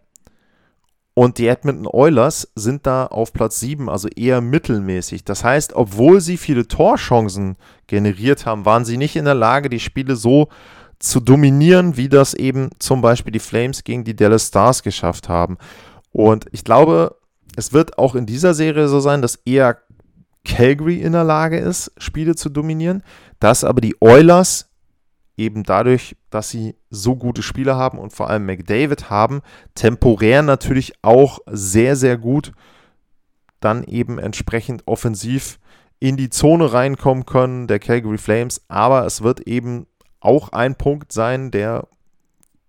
und 1.15 1.39
die 1.39 1.47
Edmonton 1.47 1.87
Oilers 1.87 2.49
sind 2.55 2.87
da 2.87 3.07
auf 3.07 3.33
Platz 3.33 3.61
7, 3.61 3.89
also 3.89 4.09
eher 4.09 4.43
mittelmäßig. 4.43 5.25
Das 5.25 5.45
heißt, 5.45 5.75
obwohl 5.75 6.21
sie 6.21 6.37
viele 6.37 6.69
Torchancen 6.69 7.57
generiert 7.87 8.45
haben, 8.45 8.67
waren 8.67 8.85
sie 8.85 8.99
nicht 8.99 9.17
in 9.17 9.25
der 9.25 9.35
Lage, 9.35 9.71
die 9.71 9.81
Spiele 9.81 10.17
so 10.17 10.49
zu 10.99 11.21
dominieren, 11.21 11.97
wie 11.97 12.11
das 12.11 12.35
eben 12.35 12.71
zum 12.79 13.01
Beispiel 13.01 13.33
die 13.33 13.39
Flames 13.39 13.85
gegen 13.85 14.05
die 14.05 14.17
Dallas 14.17 14.49
Stars 14.49 14.83
geschafft 14.83 15.29
haben. 15.31 15.57
Und 16.13 16.47
ich 16.53 16.65
glaube, 16.65 17.17
es 17.57 17.73
wird 17.73 17.99
auch 17.99 18.15
in 18.15 18.27
dieser 18.27 18.53
Serie 18.53 18.89
so 18.89 19.01
sein, 19.01 19.23
dass 19.23 19.37
eher 19.47 19.79
Calgary 20.47 21.03
in 21.03 21.12
der 21.12 21.25
Lage 21.25 21.59
ist, 21.59 21.93
Spiele 21.99 22.37
zu 22.37 22.49
dominieren, 22.49 23.03
dass 23.41 23.65
aber 23.65 23.81
die 23.81 23.97
Oilers 24.00 24.71
eben 25.37 25.65
dadurch, 25.65 26.17
dass 26.31 26.49
sie 26.49 26.76
so 26.88 27.17
gute 27.17 27.43
Spieler 27.43 27.76
haben 27.76 27.99
und 27.99 28.12
vor 28.12 28.31
allem 28.31 28.47
McDavid 28.47 29.11
haben, 29.11 29.43
temporär 29.75 30.43
natürlich 30.43 30.95
auch 31.03 31.41
sehr, 31.47 31.97
sehr 31.97 32.17
gut 32.17 32.53
dann 33.61 33.85
eben 33.85 34.19
entsprechend 34.19 34.87
offensiv 34.87 35.59
in 35.99 36.17
die 36.17 36.31
Zone 36.31 36.73
reinkommen 36.73 37.26
können, 37.26 37.67
der 37.67 37.79
Calgary 37.79 38.19
Flames. 38.19 38.62
Aber 38.69 39.05
es 39.05 39.23
wird 39.23 39.41
eben 39.41 39.87
auch 40.21 40.50
ein 40.50 40.76
Punkt 40.76 41.12
sein, 41.12 41.50
der 41.50 41.88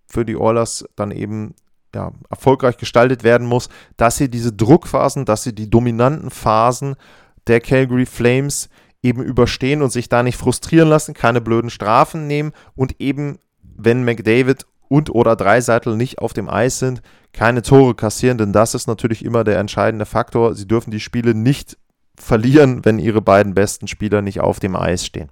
für 0.06 0.24
die 0.24 0.36
Oilers 0.36 0.84
dann 0.96 1.10
eben 1.10 1.54
ja, 1.94 2.12
erfolgreich 2.28 2.76
gestaltet 2.76 3.24
werden 3.24 3.46
muss, 3.46 3.68
dass 3.96 4.16
sie 4.16 4.28
diese 4.28 4.52
Druckphasen, 4.52 5.24
dass 5.24 5.42
sie 5.42 5.54
die 5.54 5.70
dominanten 5.70 6.30
Phasen 6.30 6.96
der 7.48 7.60
Calgary 7.60 8.06
Flames 8.06 8.68
eben 9.02 9.22
überstehen 9.22 9.82
und 9.82 9.90
sich 9.90 10.08
da 10.08 10.22
nicht 10.22 10.36
frustrieren 10.36 10.88
lassen, 10.88 11.14
keine 11.14 11.40
blöden 11.40 11.70
Strafen 11.70 12.26
nehmen 12.26 12.52
und 12.74 13.00
eben, 13.00 13.38
wenn 13.62 14.04
McDavid 14.04 14.66
und 14.88 15.10
oder 15.10 15.36
Dreiseitel 15.36 15.96
nicht 15.96 16.18
auf 16.18 16.32
dem 16.32 16.48
Eis 16.48 16.78
sind, 16.78 17.02
keine 17.32 17.62
Tore 17.62 17.94
kassieren, 17.94 18.38
denn 18.38 18.52
das 18.52 18.74
ist 18.74 18.86
natürlich 18.86 19.24
immer 19.24 19.44
der 19.44 19.58
entscheidende 19.58 20.06
Faktor. 20.06 20.54
Sie 20.54 20.66
dürfen 20.66 20.90
die 20.90 21.00
Spiele 21.00 21.34
nicht 21.34 21.76
verlieren, 22.16 22.84
wenn 22.84 22.98
ihre 22.98 23.22
beiden 23.22 23.54
besten 23.54 23.86
Spieler 23.86 24.22
nicht 24.22 24.40
auf 24.40 24.58
dem 24.60 24.74
Eis 24.74 25.04
stehen. 25.04 25.28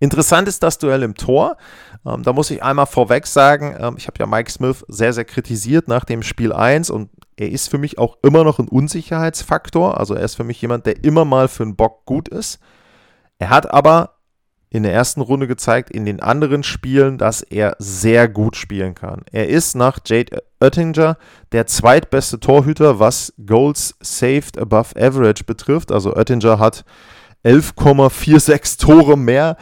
Interessant 0.00 0.48
ist 0.48 0.62
das 0.62 0.78
Duell 0.78 1.02
im 1.02 1.14
Tor. 1.14 1.56
Ähm, 2.06 2.22
da 2.22 2.32
muss 2.32 2.50
ich 2.50 2.62
einmal 2.62 2.86
vorweg 2.86 3.26
sagen, 3.26 3.76
ähm, 3.78 3.94
ich 3.96 4.06
habe 4.06 4.18
ja 4.18 4.26
Mike 4.26 4.50
Smith 4.50 4.84
sehr, 4.88 5.12
sehr 5.12 5.24
kritisiert 5.24 5.88
nach 5.88 6.04
dem 6.04 6.22
Spiel 6.22 6.52
1 6.52 6.90
und 6.90 7.10
er 7.38 7.50
ist 7.50 7.70
für 7.70 7.78
mich 7.78 7.98
auch 7.98 8.16
immer 8.22 8.42
noch 8.42 8.58
ein 8.58 8.68
Unsicherheitsfaktor. 8.68 9.98
Also 9.98 10.14
er 10.14 10.24
ist 10.24 10.34
für 10.34 10.44
mich 10.44 10.60
jemand, 10.60 10.86
der 10.86 11.04
immer 11.04 11.24
mal 11.24 11.48
für 11.48 11.62
einen 11.62 11.76
Bock 11.76 12.04
gut 12.04 12.28
ist. 12.28 12.58
Er 13.38 13.50
hat 13.50 13.70
aber 13.70 14.14
in 14.70 14.82
der 14.82 14.92
ersten 14.92 15.20
Runde 15.20 15.46
gezeigt, 15.46 15.90
in 15.90 16.04
den 16.04 16.20
anderen 16.20 16.62
Spielen, 16.62 17.16
dass 17.16 17.40
er 17.40 17.76
sehr 17.78 18.28
gut 18.28 18.56
spielen 18.56 18.94
kann. 18.94 19.22
Er 19.32 19.48
ist 19.48 19.74
nach 19.76 20.00
Jade 20.04 20.42
Oettinger 20.60 21.16
der 21.52 21.66
zweitbeste 21.66 22.40
Torhüter, 22.40 22.98
was 22.98 23.32
Goals 23.46 23.96
saved 24.00 24.58
above 24.58 24.94
average 25.00 25.44
betrifft. 25.44 25.92
Also 25.92 26.14
Oettinger 26.14 26.58
hat 26.58 26.84
11,46 27.44 28.80
Tore 28.80 29.16
mehr 29.16 29.56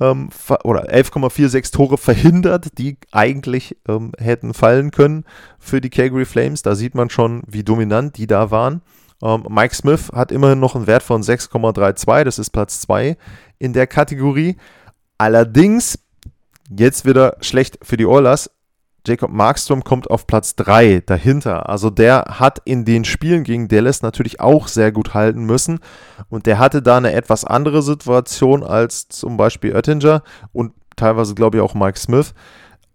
ähm, 0.00 0.28
oder 0.64 0.90
11,46 0.92 1.72
Tore 1.72 1.98
verhindert, 1.98 2.78
die 2.78 2.98
eigentlich 3.12 3.76
ähm, 3.88 4.12
hätten 4.18 4.54
fallen 4.54 4.90
können 4.90 5.24
für 5.58 5.80
die 5.80 5.90
Calgary 5.90 6.24
Flames. 6.24 6.62
Da 6.62 6.74
sieht 6.74 6.94
man 6.94 7.10
schon, 7.10 7.42
wie 7.46 7.64
dominant 7.64 8.16
die 8.16 8.26
da 8.26 8.50
waren. 8.50 8.82
Ähm, 9.22 9.46
Mike 9.48 9.74
Smith 9.74 10.10
hat 10.12 10.32
immerhin 10.32 10.60
noch 10.60 10.74
einen 10.74 10.86
Wert 10.86 11.02
von 11.02 11.22
6,32, 11.22 12.24
das 12.24 12.38
ist 12.38 12.50
Platz 12.50 12.80
2 12.80 13.16
in 13.58 13.72
der 13.72 13.86
Kategorie. 13.86 14.56
Allerdings, 15.16 15.98
jetzt 16.68 17.06
wieder 17.06 17.36
schlecht 17.40 17.78
für 17.82 17.96
die 17.96 18.06
Oilers, 18.06 18.50
Jacob 19.06 19.30
Markstrom 19.30 19.84
kommt 19.84 20.10
auf 20.10 20.26
Platz 20.26 20.56
3 20.56 21.02
dahinter. 21.04 21.68
Also 21.68 21.90
der 21.90 22.24
hat 22.38 22.62
in 22.64 22.86
den 22.86 23.04
Spielen 23.04 23.44
gegen 23.44 23.68
Dallas 23.68 24.00
natürlich 24.00 24.40
auch 24.40 24.66
sehr 24.66 24.92
gut 24.92 25.12
halten 25.12 25.44
müssen. 25.44 25.80
Und 26.30 26.46
der 26.46 26.58
hatte 26.58 26.80
da 26.80 26.96
eine 26.96 27.12
etwas 27.12 27.44
andere 27.44 27.82
Situation 27.82 28.62
als 28.62 29.08
zum 29.08 29.36
Beispiel 29.36 29.74
Oettinger 29.74 30.22
und 30.52 30.72
teilweise, 30.96 31.34
glaube 31.34 31.58
ich, 31.58 31.62
auch 31.62 31.74
Mike 31.74 31.98
Smith. 31.98 32.32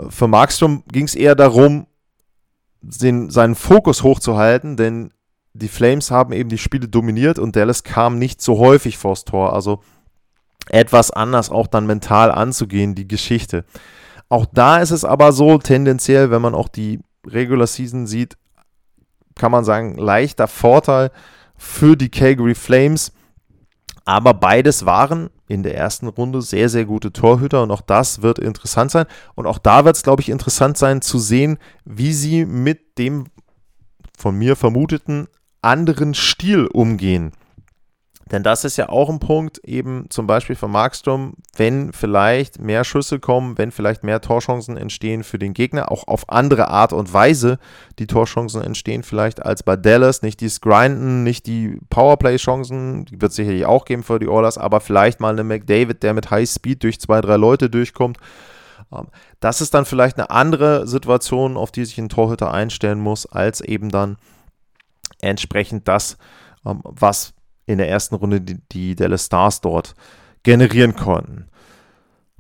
Für 0.09 0.27
Markstrom 0.27 0.83
ging 0.91 1.05
es 1.05 1.13
eher 1.13 1.35
darum, 1.35 1.85
den, 2.81 3.29
seinen 3.29 3.55
Fokus 3.55 4.03
hochzuhalten, 4.03 4.77
denn 4.77 5.11
die 5.53 5.67
Flames 5.67 6.09
haben 6.09 6.33
eben 6.33 6.49
die 6.49 6.57
Spiele 6.57 6.87
dominiert 6.87 7.37
und 7.37 7.55
Dallas 7.55 7.83
kam 7.83 8.17
nicht 8.17 8.41
so 8.41 8.57
häufig 8.57 8.97
vors 8.97 9.25
Tor. 9.25 9.53
Also 9.53 9.81
etwas 10.69 11.11
anders 11.11 11.49
auch 11.49 11.67
dann 11.67 11.85
mental 11.85 12.31
anzugehen, 12.31 12.95
die 12.95 13.07
Geschichte. 13.07 13.65
Auch 14.29 14.45
da 14.45 14.77
ist 14.77 14.91
es 14.91 15.03
aber 15.03 15.31
so, 15.31 15.57
tendenziell, 15.57 16.29
wenn 16.31 16.41
man 16.41 16.53
auch 16.53 16.67
die 16.69 17.00
Regular 17.25 17.67
Season 17.67 18.05
sieht, 18.07 18.38
kann 19.36 19.51
man 19.51 19.65
sagen, 19.65 19.95
leichter 19.95 20.48
Vorteil 20.48 21.12
für 21.57 21.95
die 21.95 22.09
Calgary 22.09 22.55
Flames. 22.55 23.12
Aber 24.05 24.33
beides 24.33 24.86
waren 24.86 25.29
in 25.48 25.63
der 25.63 25.75
ersten 25.75 26.07
Runde 26.07 26.41
sehr, 26.41 26.69
sehr 26.69 26.86
gute 26.86 27.12
Torhüter 27.12 27.63
und 27.63 27.71
auch 27.71 27.81
das 27.81 28.21
wird 28.21 28.39
interessant 28.39 28.91
sein. 28.91 29.05
Und 29.36 29.48
auch 29.48 29.57
da 29.57 29.85
wird 29.85 29.96
es, 29.96 30.03
glaube 30.03 30.22
ich, 30.22 30.29
interessant 30.29 30.77
sein 30.77 31.01
zu 31.01 31.20
sehen, 31.20 31.57
wie 31.85 32.13
sie 32.13 32.46
mit 32.46 32.98
dem 32.98 33.25
von 34.18 34.35
mir 34.35 34.55
vermuteten 34.55 35.27
anderen 35.61 36.13
Stil 36.13 36.68
umgehen. 36.68 37.31
Denn 38.31 38.44
das 38.44 38.63
ist 38.63 38.77
ja 38.77 38.89
auch 38.89 39.09
ein 39.09 39.20
Punkt, 39.20 39.57
eben 39.59 40.05
zum 40.09 40.27
Beispiel 40.27 40.55
von 40.55 40.72
Markstrom, 40.72 41.33
wenn 41.55 41.92
vielleicht 41.94 42.59
mehr 42.59 42.83
Schüsse 42.83 43.20
kommen, 43.20 43.57
wenn 43.57 43.72
vielleicht 43.72 44.03
mehr 44.03 44.22
Torchancen 44.22 44.77
entstehen 44.77 45.24
für 45.24 45.39
den 45.39 45.53
Gegner, 45.53 45.92
auch 45.92 46.07
auf 46.07 46.29
andere 46.29 46.68
Art 46.68 46.94
und 46.94 47.11
Weise 47.11 47.57
die 47.98 48.05
Torchancen 48.05 48.61
entstehen, 48.61 49.01
vielleicht 49.01 49.44
als 49.44 49.63
bei 49.63 49.75
Dallas, 49.75 50.22
nicht 50.22 50.42
die 50.42 50.51
Grinden, 50.61 51.24
nicht 51.24 51.48
die 51.48 51.79
Powerplay-Chancen, 51.89 53.05
die 53.05 53.20
wird 53.20 53.31
es 53.31 53.35
sicherlich 53.35 53.65
auch 53.65 53.85
geben 53.85 54.03
für 54.03 54.20
die 54.20 54.27
Oilers, 54.27 54.57
aber 54.59 54.79
vielleicht 54.79 55.20
mal 55.20 55.33
eine 55.33 55.44
McDavid, 55.44 56.03
der 56.03 56.13
mit 56.13 56.29
High 56.29 56.50
Speed 56.50 56.83
durch 56.83 57.00
zwei, 57.00 57.22
drei 57.22 57.37
Leute 57.37 57.70
durchkommt. 57.70 58.18
Ähm, 58.92 59.07
das 59.39 59.61
ist 59.61 59.74
dann 59.74 59.85
vielleicht 59.85 60.18
eine 60.18 60.29
andere 60.29 60.87
Situation, 60.87 61.57
auf 61.57 61.72
die 61.72 61.85
sich 61.85 61.98
ein 61.98 62.09
Torhüter 62.09 62.53
einstellen 62.53 63.00
muss, 63.00 63.25
als 63.25 63.61
eben 63.61 63.89
dann 63.89 64.18
entsprechend 65.20 65.87
das, 65.87 66.18
ähm, 66.65 66.81
was 66.83 67.33
in 67.70 67.77
der 67.77 67.88
ersten 67.88 68.16
Runde 68.16 68.42
die, 68.42 68.58
die 68.72 68.96
Dallas 68.96 69.27
Stars 69.27 69.62
dort 69.62 69.94
generieren 70.42 70.96
konnten. 70.96 71.46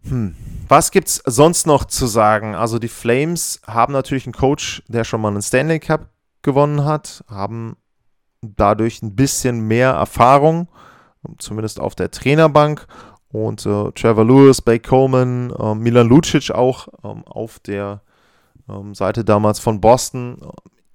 Hm. 0.07 0.35
Was 0.67 0.91
es 0.91 1.21
sonst 1.25 1.67
noch 1.67 1.85
zu 1.85 2.07
sagen? 2.07 2.55
Also 2.55 2.79
die 2.79 2.87
Flames 2.87 3.61
haben 3.67 3.93
natürlich 3.93 4.25
einen 4.25 4.33
Coach, 4.33 4.81
der 4.87 5.03
schon 5.03 5.21
mal 5.21 5.29
einen 5.29 5.43
Stanley 5.43 5.79
Cup 5.79 6.09
gewonnen 6.41 6.83
hat, 6.83 7.23
haben 7.27 7.77
dadurch 8.41 9.03
ein 9.03 9.15
bisschen 9.15 9.61
mehr 9.61 9.91
Erfahrung, 9.91 10.67
zumindest 11.37 11.79
auf 11.79 11.93
der 11.93 12.09
Trainerbank. 12.09 12.87
Und 13.31 13.67
äh, 13.67 13.91
Trevor 13.91 14.25
Lewis, 14.25 14.61
Bay 14.61 14.79
Coleman, 14.79 15.51
äh, 15.51 15.75
Milan 15.75 16.07
Lucic 16.07 16.49
auch 16.49 16.87
ähm, 17.03 17.23
auf 17.25 17.59
der 17.59 18.01
ähm, 18.67 18.95
Seite 18.95 19.23
damals 19.23 19.59
von 19.59 19.79
Boston. 19.79 20.37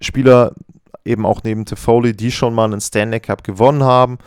Spieler, 0.01 0.55
eben 1.05 1.27
auch 1.27 1.43
neben 1.43 1.65
Toffoli, 1.65 2.17
die 2.17 2.33
schon 2.33 2.55
mal 2.55 2.65
einen 2.65 2.81
Stanley 2.81 3.21
Cup 3.21 3.45
gewonnen 3.45 3.83
haben. 3.83 4.19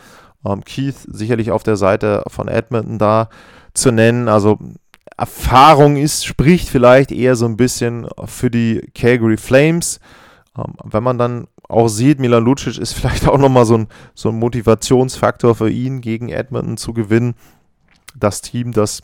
Ähm, 0.44 0.64
Keith 0.64 0.96
sicherlich 1.06 1.50
auf 1.50 1.62
der 1.62 1.76
Seite 1.76 2.22
von 2.28 2.48
Edmonton 2.48 2.98
da 2.98 3.28
zu 3.74 3.90
nennen. 3.90 4.28
Also 4.28 4.58
Erfahrung 5.16 5.96
ist, 5.96 6.24
spricht 6.24 6.68
vielleicht 6.68 7.10
eher 7.10 7.34
so 7.36 7.46
ein 7.46 7.56
bisschen 7.56 8.06
für 8.26 8.50
die 8.50 8.88
Calgary 8.94 9.36
Flames. 9.36 10.00
Ähm, 10.56 10.74
wenn 10.84 11.02
man 11.02 11.18
dann 11.18 11.48
auch 11.68 11.88
sieht, 11.88 12.20
Milan 12.20 12.44
Lucic 12.44 12.78
ist 12.78 12.92
vielleicht 12.94 13.26
auch 13.26 13.38
nochmal 13.38 13.66
so 13.66 13.76
ein, 13.76 13.88
so 14.14 14.28
ein 14.28 14.38
Motivationsfaktor 14.38 15.54
für 15.54 15.70
ihn, 15.70 16.00
gegen 16.00 16.28
Edmonton 16.28 16.76
zu 16.76 16.92
gewinnen. 16.92 17.34
Das 18.16 18.40
Team, 18.40 18.72
das 18.72 19.02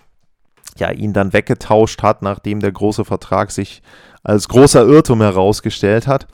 ja, 0.76 0.90
ihn 0.90 1.12
dann 1.12 1.32
weggetauscht 1.32 2.02
hat, 2.02 2.22
nachdem 2.22 2.60
der 2.60 2.72
große 2.72 3.04
Vertrag 3.04 3.50
sich 3.50 3.82
als 4.22 4.48
großer 4.48 4.84
Irrtum 4.86 5.20
herausgestellt 5.20 6.06
hat. 6.06 6.26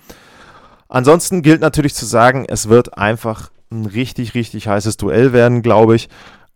Ansonsten 0.90 1.42
gilt 1.42 1.60
natürlich 1.60 1.94
zu 1.94 2.04
sagen, 2.04 2.44
es 2.48 2.68
wird 2.68 2.98
einfach 2.98 3.50
ein 3.70 3.86
richtig, 3.86 4.34
richtig 4.34 4.66
heißes 4.66 4.96
Duell 4.96 5.32
werden, 5.32 5.62
glaube 5.62 5.94
ich. 5.94 6.08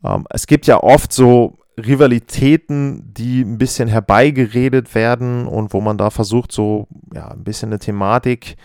Ähm, 0.05 0.27
es 0.29 0.49
gibt 0.49 0.67
ja 0.67 0.83
oft 0.83 1.13
so 1.13 1.57
Rivalitäten, 1.79 3.15
die 3.15 3.43
ein 3.43 3.59
bisschen 3.59 3.89
herbeigeredet 3.89 4.95
werden 4.97 5.47
und 5.47 5.73
wo 5.73 5.81
man 5.81 5.99
da 5.99 6.11
versucht, 6.11 6.51
so 6.51 6.89
ja, 7.15 7.29
ein 7.29 7.45
bisschen 7.45 7.69
eine 7.69 7.79
Thematik 7.79 8.57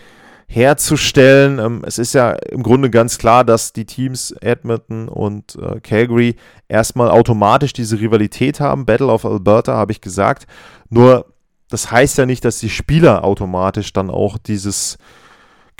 herzustellen. 0.48 1.60
Ähm, 1.60 1.84
es 1.86 1.98
ist 1.98 2.14
ja 2.14 2.32
im 2.32 2.64
Grunde 2.64 2.90
ganz 2.90 3.18
klar, 3.18 3.44
dass 3.44 3.72
die 3.72 3.84
Teams 3.84 4.32
Edmonton 4.40 5.08
und 5.08 5.54
äh, 5.54 5.78
Calgary 5.78 6.34
erstmal 6.68 7.10
automatisch 7.10 7.72
diese 7.72 8.00
Rivalität 8.00 8.58
haben. 8.58 8.86
Battle 8.86 9.06
of 9.06 9.24
Alberta 9.24 9.76
habe 9.76 9.92
ich 9.92 10.00
gesagt. 10.00 10.48
Nur 10.88 11.26
das 11.68 11.92
heißt 11.92 12.18
ja 12.18 12.26
nicht, 12.26 12.44
dass 12.44 12.58
die 12.58 12.70
Spieler 12.70 13.22
automatisch 13.22 13.92
dann 13.92 14.10
auch 14.10 14.36
dieses 14.36 14.98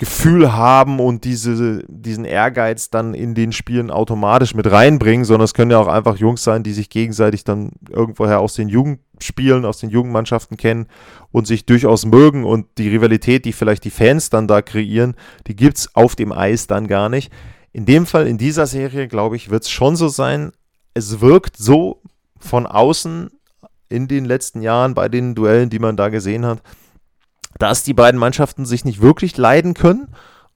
Gefühl 0.01 0.53
haben 0.53 0.99
und 0.99 1.25
diese, 1.25 1.83
diesen 1.87 2.25
Ehrgeiz 2.25 2.89
dann 2.89 3.13
in 3.13 3.35
den 3.35 3.51
Spielen 3.51 3.91
automatisch 3.91 4.55
mit 4.55 4.65
reinbringen, 4.65 5.25
sondern 5.25 5.45
es 5.45 5.53
können 5.53 5.69
ja 5.69 5.77
auch 5.77 5.87
einfach 5.87 6.17
Jungs 6.17 6.43
sein, 6.43 6.63
die 6.63 6.73
sich 6.73 6.89
gegenseitig 6.89 7.43
dann 7.43 7.73
irgendwoher 7.87 8.39
aus 8.39 8.55
den 8.55 8.67
Jugendspielen, 8.67 9.63
aus 9.63 9.77
den 9.77 9.91
Jugendmannschaften 9.91 10.57
kennen 10.57 10.87
und 11.31 11.45
sich 11.45 11.67
durchaus 11.67 12.07
mögen 12.07 12.45
und 12.45 12.65
die 12.79 12.89
Rivalität, 12.89 13.45
die 13.45 13.53
vielleicht 13.53 13.83
die 13.83 13.91
Fans 13.91 14.31
dann 14.31 14.47
da 14.47 14.63
kreieren, 14.63 15.13
die 15.45 15.55
gibt 15.55 15.77
es 15.77 15.95
auf 15.95 16.15
dem 16.15 16.31
Eis 16.31 16.65
dann 16.65 16.87
gar 16.87 17.07
nicht. 17.07 17.31
In 17.71 17.85
dem 17.85 18.07
Fall, 18.07 18.25
in 18.25 18.39
dieser 18.39 18.65
Serie, 18.65 19.07
glaube 19.07 19.35
ich, 19.35 19.51
wird 19.51 19.65
es 19.65 19.69
schon 19.69 19.95
so 19.95 20.07
sein, 20.07 20.51
es 20.95 21.21
wirkt 21.21 21.57
so 21.57 22.01
von 22.39 22.65
außen 22.65 23.29
in 23.87 24.07
den 24.07 24.25
letzten 24.25 24.63
Jahren 24.63 24.95
bei 24.95 25.09
den 25.09 25.35
Duellen, 25.35 25.69
die 25.69 25.77
man 25.77 25.95
da 25.95 26.09
gesehen 26.09 26.43
hat, 26.43 26.63
dass 27.59 27.83
die 27.83 27.93
beiden 27.93 28.19
Mannschaften 28.19 28.65
sich 28.65 28.85
nicht 28.85 29.01
wirklich 29.01 29.37
leiden 29.37 29.73
können 29.73 30.07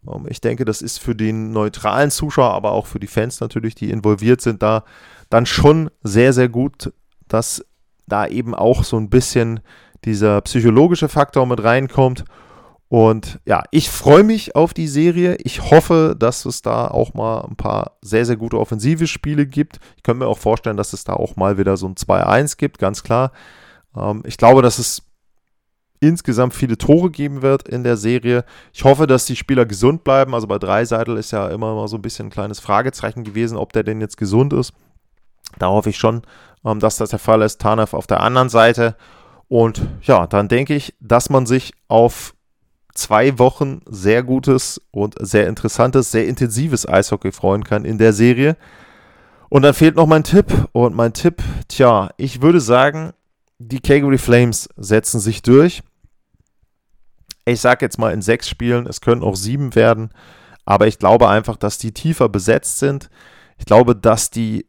Ähm, 0.08 0.26
ich 0.30 0.42
denke, 0.42 0.66
das 0.66 0.82
ist 0.82 1.00
für 1.00 1.16
den 1.16 1.52
neutralen 1.52 2.12
Zuschauer, 2.12 2.54
aber 2.54 2.72
auch 2.72 2.86
für 2.86 3.00
die 3.00 3.08
Fans 3.08 3.40
natürlich, 3.40 3.76
die 3.76 3.90
involviert 3.90 4.42
sind, 4.42 4.62
da 4.62 4.84
dann 5.30 5.46
schon 5.46 5.90
sehr, 6.04 6.34
sehr 6.34 6.50
gut, 6.50 6.94
dass 7.28 7.66
da 8.08 8.28
eben 8.28 8.54
auch 8.54 8.84
so 8.84 8.98
ein 8.98 9.10
bisschen 9.10 9.60
dieser 10.04 10.42
psychologische 10.42 11.10
Faktor 11.10 11.46
mit 11.48 11.64
reinkommt. 11.64 12.26
Und 12.88 13.40
ja, 13.46 13.64
ich 13.72 13.90
freue 13.90 14.24
mich 14.24 14.56
auf 14.56 14.74
die 14.74 14.88
Serie. 14.88 15.38
Ich 15.44 15.72
hoffe, 15.72 16.16
dass 16.18 16.46
es 16.46 16.62
da 16.62 16.88
auch 16.88 17.16
mal 17.16 17.42
ein 17.42 17.56
paar 17.56 17.98
sehr, 18.02 18.26
sehr 18.26 18.38
gute 18.38 18.60
offensive 18.60 19.08
Spiele 19.08 19.48
gibt. 19.48 19.80
Ich 19.98 20.04
könnte 20.04 20.20
mir 20.24 20.30
auch 20.30 20.38
vorstellen, 20.38 20.78
dass 20.78 20.94
es 20.94 21.04
da 21.04 21.14
auch 21.14 21.36
mal 21.36 21.58
wieder 21.58 21.78
so 21.78 21.88
ein 21.88 21.96
2-1 21.96 22.58
gibt, 22.58 22.78
ganz 22.78 23.02
klar. 23.02 23.32
Ähm, 23.98 24.22
ich 24.26 24.38
glaube, 24.38 24.62
dass 24.62 24.78
es 24.78 25.02
insgesamt 26.00 26.54
viele 26.54 26.78
Tore 26.78 27.10
geben 27.10 27.42
wird 27.42 27.68
in 27.68 27.84
der 27.84 27.98
Serie. 27.98 28.44
Ich 28.74 28.84
hoffe, 28.84 29.08
dass 29.08 29.26
die 29.26 29.36
Spieler 29.36 29.66
gesund 29.66 30.04
bleiben. 30.04 30.34
Also 30.34 30.48
bei 30.48 30.60
Dreiseitel 30.60 31.18
ist 31.18 31.32
ja 31.32 31.48
immer 31.50 31.76
mal 31.76 31.88
so 31.88 31.98
ein 31.98 32.02
bisschen 32.02 32.28
ein 32.28 32.32
kleines 32.32 32.60
Fragezeichen 32.60 33.24
gewesen, 33.24 33.58
ob 33.58 33.74
der 33.74 33.84
denn 33.84 34.02
jetzt 34.02 34.18
gesund 34.18 34.54
ist. 34.54 34.74
Da 35.60 35.68
hoffe 35.68 35.90
ich 35.90 35.98
schon, 35.98 36.22
ähm, 36.66 36.80
dass 36.80 36.98
das 36.98 37.10
der 37.10 37.20
Fall 37.20 37.42
ist. 37.42 37.62
Tanev 37.62 37.96
auf 37.96 38.08
der 38.08 38.22
anderen 38.22 38.50
Seite. 38.50 38.96
Und 39.48 39.82
ja, 40.02 40.28
dann 40.28 40.48
denke 40.48 40.76
ich, 40.76 40.96
dass 41.00 41.30
man 41.30 41.46
sich 41.46 41.74
auf 41.88 42.34
zwei 42.94 43.38
Wochen 43.38 43.82
sehr 43.86 44.24
gutes 44.24 44.82
und 44.92 45.16
sehr 45.20 45.48
interessantes, 45.48 46.12
sehr 46.12 46.28
intensives 46.28 46.88
Eishockey 46.88 47.32
freuen 47.32 47.64
kann 47.64 47.86
in 47.86 47.98
der 47.98 48.14
Serie. 48.14 48.58
Und 49.50 49.62
dann 49.62 49.74
fehlt 49.74 49.96
noch 49.96 50.08
mein 50.08 50.24
Tipp. 50.24 50.52
Und 50.72 50.96
mein 50.96 51.14
Tipp, 51.14 51.42
tja, 51.68 52.10
ich 52.18 52.42
würde 52.42 52.60
sagen, 52.60 53.14
die 53.68 53.80
Calgary 53.80 54.18
Flames 54.18 54.70
setzen 54.78 55.20
sich 55.20 55.42
durch. 55.42 55.82
Ich 57.46 57.62
sage 57.62 57.86
jetzt 57.86 57.98
mal 57.98 58.14
in 58.14 58.22
sechs 58.22 58.50
Spielen, 58.50 58.88
es 58.88 59.02
können 59.02 59.24
auch 59.24 59.36
sieben 59.36 59.76
werden. 59.76 60.12
Aber 60.66 60.88
ich 60.88 60.98
glaube 60.98 61.30
einfach, 61.30 61.58
dass 61.58 61.78
die 61.78 61.92
tiefer 61.92 62.28
besetzt 62.28 62.80
sind. 62.80 63.10
Ich 63.58 63.66
glaube, 63.66 63.96
dass 63.96 64.32
die 64.32 64.66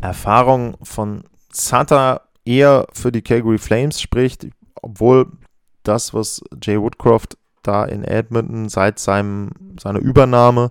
Erfahrung 0.00 0.76
von 0.82 1.24
Santa 1.52 2.22
eher 2.44 2.86
für 2.92 3.10
die 3.10 3.22
Calgary 3.22 3.58
Flames 3.58 4.00
spricht, 4.00 4.46
obwohl 4.82 5.32
das, 5.82 6.14
was 6.14 6.42
Jay 6.62 6.80
Woodcroft 6.80 7.36
da 7.62 7.84
in 7.84 8.04
Edmonton 8.04 8.68
seit 8.68 8.98
seinem, 8.98 9.50
seiner 9.78 9.98
Übernahme 9.98 10.70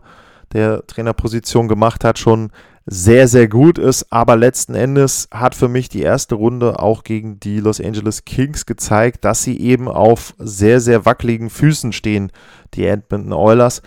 der 0.54 0.86
Trainerposition 0.88 1.68
gemacht 1.68 2.04
hat, 2.04 2.18
schon 2.18 2.52
sehr, 2.92 3.28
sehr 3.28 3.48
gut 3.48 3.78
ist. 3.78 4.12
Aber 4.12 4.36
letzten 4.36 4.74
Endes 4.74 5.28
hat 5.32 5.54
für 5.54 5.68
mich 5.68 5.90
die 5.90 6.02
erste 6.02 6.36
Runde 6.36 6.80
auch 6.80 7.04
gegen 7.04 7.40
die 7.40 7.60
Los 7.60 7.80
Angeles 7.80 8.26
Kings 8.26 8.66
gezeigt, 8.66 9.24
dass 9.26 9.44
sie 9.44 9.60
eben 9.60 9.88
auf 9.88 10.34
sehr, 10.40 10.82
sehr 10.82 11.06
wackeligen 11.06 11.50
Füßen 11.50 11.94
stehen, 11.94 12.32
die 12.74 12.86
Edmonton 12.86 13.34
Oilers. 13.34 13.84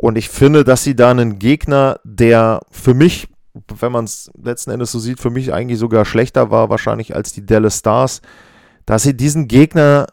Und 0.00 0.16
ich 0.16 0.28
finde, 0.28 0.64
dass 0.64 0.84
sie 0.84 0.94
da 0.94 1.10
einen 1.10 1.38
Gegner, 1.38 1.98
der 2.04 2.60
für 2.70 2.94
mich, 2.94 3.28
wenn 3.80 3.92
man 3.92 4.04
es 4.04 4.30
letzten 4.40 4.70
Endes 4.70 4.92
so 4.92 5.00
sieht, 5.00 5.20
für 5.20 5.30
mich 5.30 5.52
eigentlich 5.52 5.78
sogar 5.78 6.04
schlechter 6.04 6.50
war, 6.50 6.70
wahrscheinlich 6.70 7.16
als 7.16 7.32
die 7.32 7.44
Dallas 7.44 7.78
Stars, 7.78 8.22
dass 8.86 9.02
sie 9.02 9.16
diesen 9.16 9.48
Gegner 9.48 10.06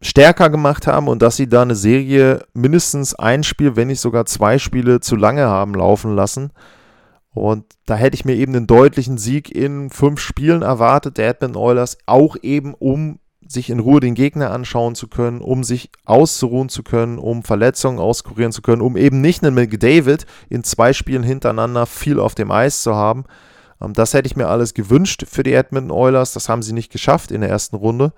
stärker 0.00 0.50
gemacht 0.50 0.86
haben 0.86 1.06
und 1.06 1.22
dass 1.22 1.36
sie 1.36 1.48
da 1.48 1.62
eine 1.62 1.76
Serie 1.76 2.44
mindestens 2.54 3.14
ein 3.14 3.44
Spiel, 3.44 3.76
wenn 3.76 3.88
nicht 3.88 4.00
sogar 4.00 4.24
zwei 4.24 4.58
Spiele 4.58 5.00
zu 5.00 5.16
lange 5.16 5.46
haben 5.46 5.74
laufen 5.74 6.16
lassen. 6.16 6.50
Und 7.34 7.64
da 7.86 7.96
hätte 7.96 8.14
ich 8.14 8.24
mir 8.24 8.34
eben 8.34 8.54
einen 8.54 8.66
deutlichen 8.66 9.16
Sieg 9.16 9.50
in 9.50 9.90
fünf 9.90 10.20
Spielen 10.20 10.62
erwartet, 10.62 11.16
der 11.16 11.28
Edmonton 11.28 11.62
Oilers, 11.62 11.96
auch 12.06 12.36
eben 12.42 12.74
um 12.74 13.18
sich 13.46 13.70
in 13.70 13.80
Ruhe 13.80 14.00
den 14.00 14.14
Gegner 14.14 14.50
anschauen 14.50 14.94
zu 14.94 15.08
können, 15.08 15.40
um 15.40 15.64
sich 15.64 15.90
auszuruhen 16.04 16.68
zu 16.68 16.82
können, 16.82 17.18
um 17.18 17.42
Verletzungen 17.42 17.98
auskurieren 17.98 18.52
zu 18.52 18.62
können, 18.62 18.82
um 18.82 18.96
eben 18.96 19.20
nicht 19.20 19.44
einen 19.44 19.54
McDavid 19.54 20.26
in 20.48 20.64
zwei 20.64 20.92
Spielen 20.92 21.22
hintereinander 21.22 21.86
viel 21.86 22.20
auf 22.20 22.34
dem 22.34 22.50
Eis 22.50 22.82
zu 22.82 22.94
haben. 22.94 23.24
Ähm, 23.80 23.92
das 23.94 24.14
hätte 24.14 24.26
ich 24.26 24.36
mir 24.36 24.48
alles 24.48 24.74
gewünscht 24.74 25.24
für 25.26 25.42
die 25.42 25.54
Edmonton 25.54 25.90
Oilers. 25.90 26.32
Das 26.32 26.48
haben 26.48 26.62
sie 26.62 26.72
nicht 26.72 26.92
geschafft 26.92 27.30
in 27.30 27.40
der 27.40 27.50
ersten 27.50 27.76
Runde. 27.76 28.12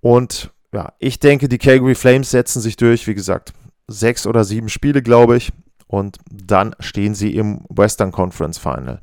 Und 0.00 0.50
ja, 0.72 0.92
ich 0.98 1.20
denke, 1.20 1.48
die 1.48 1.58
Calgary 1.58 1.94
Flames 1.94 2.30
setzen 2.30 2.60
sich 2.60 2.76
durch. 2.76 3.06
Wie 3.06 3.14
gesagt, 3.14 3.52
sechs 3.86 4.26
oder 4.26 4.44
sieben 4.44 4.68
Spiele, 4.68 5.02
glaube 5.02 5.36
ich. 5.36 5.52
Und 5.88 6.18
dann 6.30 6.76
stehen 6.78 7.14
sie 7.14 7.34
im 7.34 7.62
Western 7.68 8.12
Conference 8.12 8.58
Final. 8.58 9.00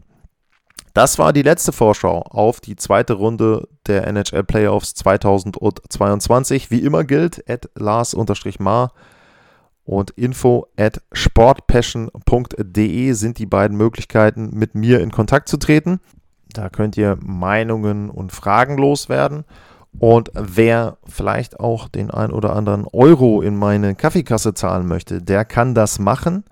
Das 0.94 1.20
war 1.20 1.34
die 1.34 1.42
letzte 1.42 1.74
Vorschau 1.74 2.22
auf 2.22 2.62
die 2.62 2.78
zweite 2.78 3.14
Runde 3.14 3.68
der 3.86 4.08
NHL 4.08 4.46
Playoffs 4.46 4.94
2022. 4.94 6.72
Wie 6.72 6.80
immer 6.80 7.04
gilt, 7.04 7.44
at 7.50 7.70
Lars-Mar 7.76 8.94
und 9.84 10.12
info 10.12 10.68
at 10.78 11.02
sportpassion.de 11.12 13.12
sind 13.12 13.40
die 13.40 13.46
beiden 13.46 13.76
Möglichkeiten, 13.76 14.52
mit 14.54 14.76
mir 14.76 15.02
in 15.02 15.12
Kontakt 15.12 15.50
zu 15.50 15.58
treten. 15.58 16.00
Da 16.54 16.70
könnt 16.70 16.96
ihr 16.96 17.18
Meinungen 17.20 18.10
und 18.10 18.32
Fragen 18.32 18.78
loswerden. 18.78 19.44
Und 20.00 20.32
wer 20.34 20.98
vielleicht 21.06 21.60
auch 21.60 21.90
den 21.90 22.10
ein 22.10 22.32
oder 22.32 22.56
anderen 22.56 22.88
Euro 22.88 23.42
in 23.42 23.58
meine 23.58 23.96
Kaffeekasse 23.96 24.54
zahlen 24.54 24.88
möchte, 24.88 25.22
der 25.22 25.44
kann 25.44 25.76
das 25.76 26.00
machen 26.00 26.46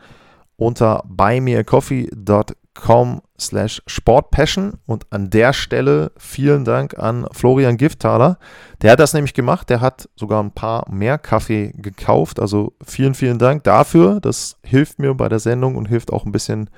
unter 0.57 1.03
buymeacoffee.com 1.07 3.21
slash 3.39 3.81
sportpassion 3.85 4.79
und 4.85 5.05
an 5.11 5.29
der 5.29 5.53
Stelle 5.53 6.11
vielen 6.17 6.65
Dank 6.65 6.97
an 6.97 7.27
Florian 7.31 7.77
Giftaler. 7.77 8.39
Der 8.81 8.91
hat 8.91 8.99
das 8.99 9.13
nämlich 9.13 9.33
gemacht, 9.33 9.69
der 9.69 9.81
hat 9.81 10.09
sogar 10.15 10.41
ein 10.41 10.51
paar 10.51 10.89
mehr 10.89 11.17
Kaffee 11.17 11.71
gekauft, 11.75 12.39
also 12.39 12.73
vielen, 12.83 13.13
vielen 13.13 13.39
Dank 13.39 13.63
dafür. 13.63 14.19
Das 14.19 14.57
hilft 14.63 14.99
mir 14.99 15.13
bei 15.13 15.29
der 15.29 15.39
Sendung 15.39 15.75
und 15.75 15.87
hilft 15.87 16.11
auch 16.11 16.25
ein 16.25 16.31
bisschen 16.31 16.69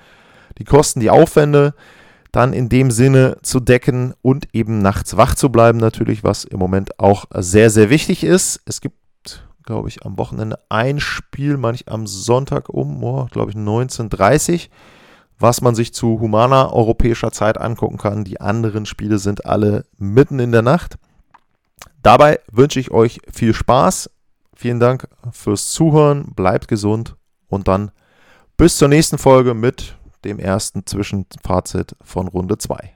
die 0.58 0.66
Kosten, 0.66 1.00
die 1.00 1.10
Aufwände 1.10 1.74
dann 2.36 2.52
in 2.52 2.68
dem 2.68 2.92
Sinne 2.92 3.38
zu 3.44 3.62
decken 3.62 4.14
und 4.22 4.54
eben 4.54 4.80
nachts 4.80 5.16
wach 5.16 5.36
zu 5.36 5.50
bleiben 5.50 5.78
natürlich, 5.78 6.24
was 6.24 6.44
im 6.44 6.60
Moment 6.60 7.00
auch 7.00 7.26
sehr, 7.34 7.70
sehr 7.70 7.90
wichtig 7.90 8.26
ist. 8.26 8.62
Es 8.66 8.82
gibt, 8.82 8.98
glaube 9.66 9.90
ich, 9.90 10.06
am 10.06 10.18
Wochenende 10.18 10.60
ein 10.70 11.00
Spiel, 11.00 11.58
manch 11.58 11.88
am 11.88 12.08
Sonntag 12.08 12.70
um, 12.70 13.04
oh, 13.04 13.28
glaube 13.32 13.52
ich, 13.52 13.58
19.30 13.58 14.70
was 15.40 15.62
man 15.62 15.76
sich 15.76 15.94
zu 15.94 16.20
humaner 16.20 16.74
europäischer 16.74 17.32
Zeit 17.32 17.60
angucken 17.60 17.98
kann. 17.98 18.24
Die 18.24 18.40
anderen 18.40 18.86
Spiele 18.86 19.18
sind 19.18 19.46
alle 19.46 19.86
mitten 19.98 20.40
in 20.40 20.52
der 20.52 20.62
Nacht. 20.62 20.98
Dabei 22.02 22.40
wünsche 22.52 22.80
ich 22.80 22.92
euch 22.92 23.20
viel 23.32 23.54
Spaß. 23.54 24.10
Vielen 24.56 24.80
Dank 24.80 25.08
fürs 25.32 25.72
Zuhören. 25.72 26.34
Bleibt 26.36 26.68
gesund 26.68 27.16
und 27.48 27.68
dann 27.68 27.92
bis 28.58 28.78
zur 28.78 28.88
nächsten 28.88 29.18
Folge 29.18 29.54
mit 29.54 29.98
dem 30.24 30.40
ersten 30.40 30.86
Zwischenfazit 30.86 31.96
von 32.02 32.28
Runde 32.28 32.58
2. 32.58 32.96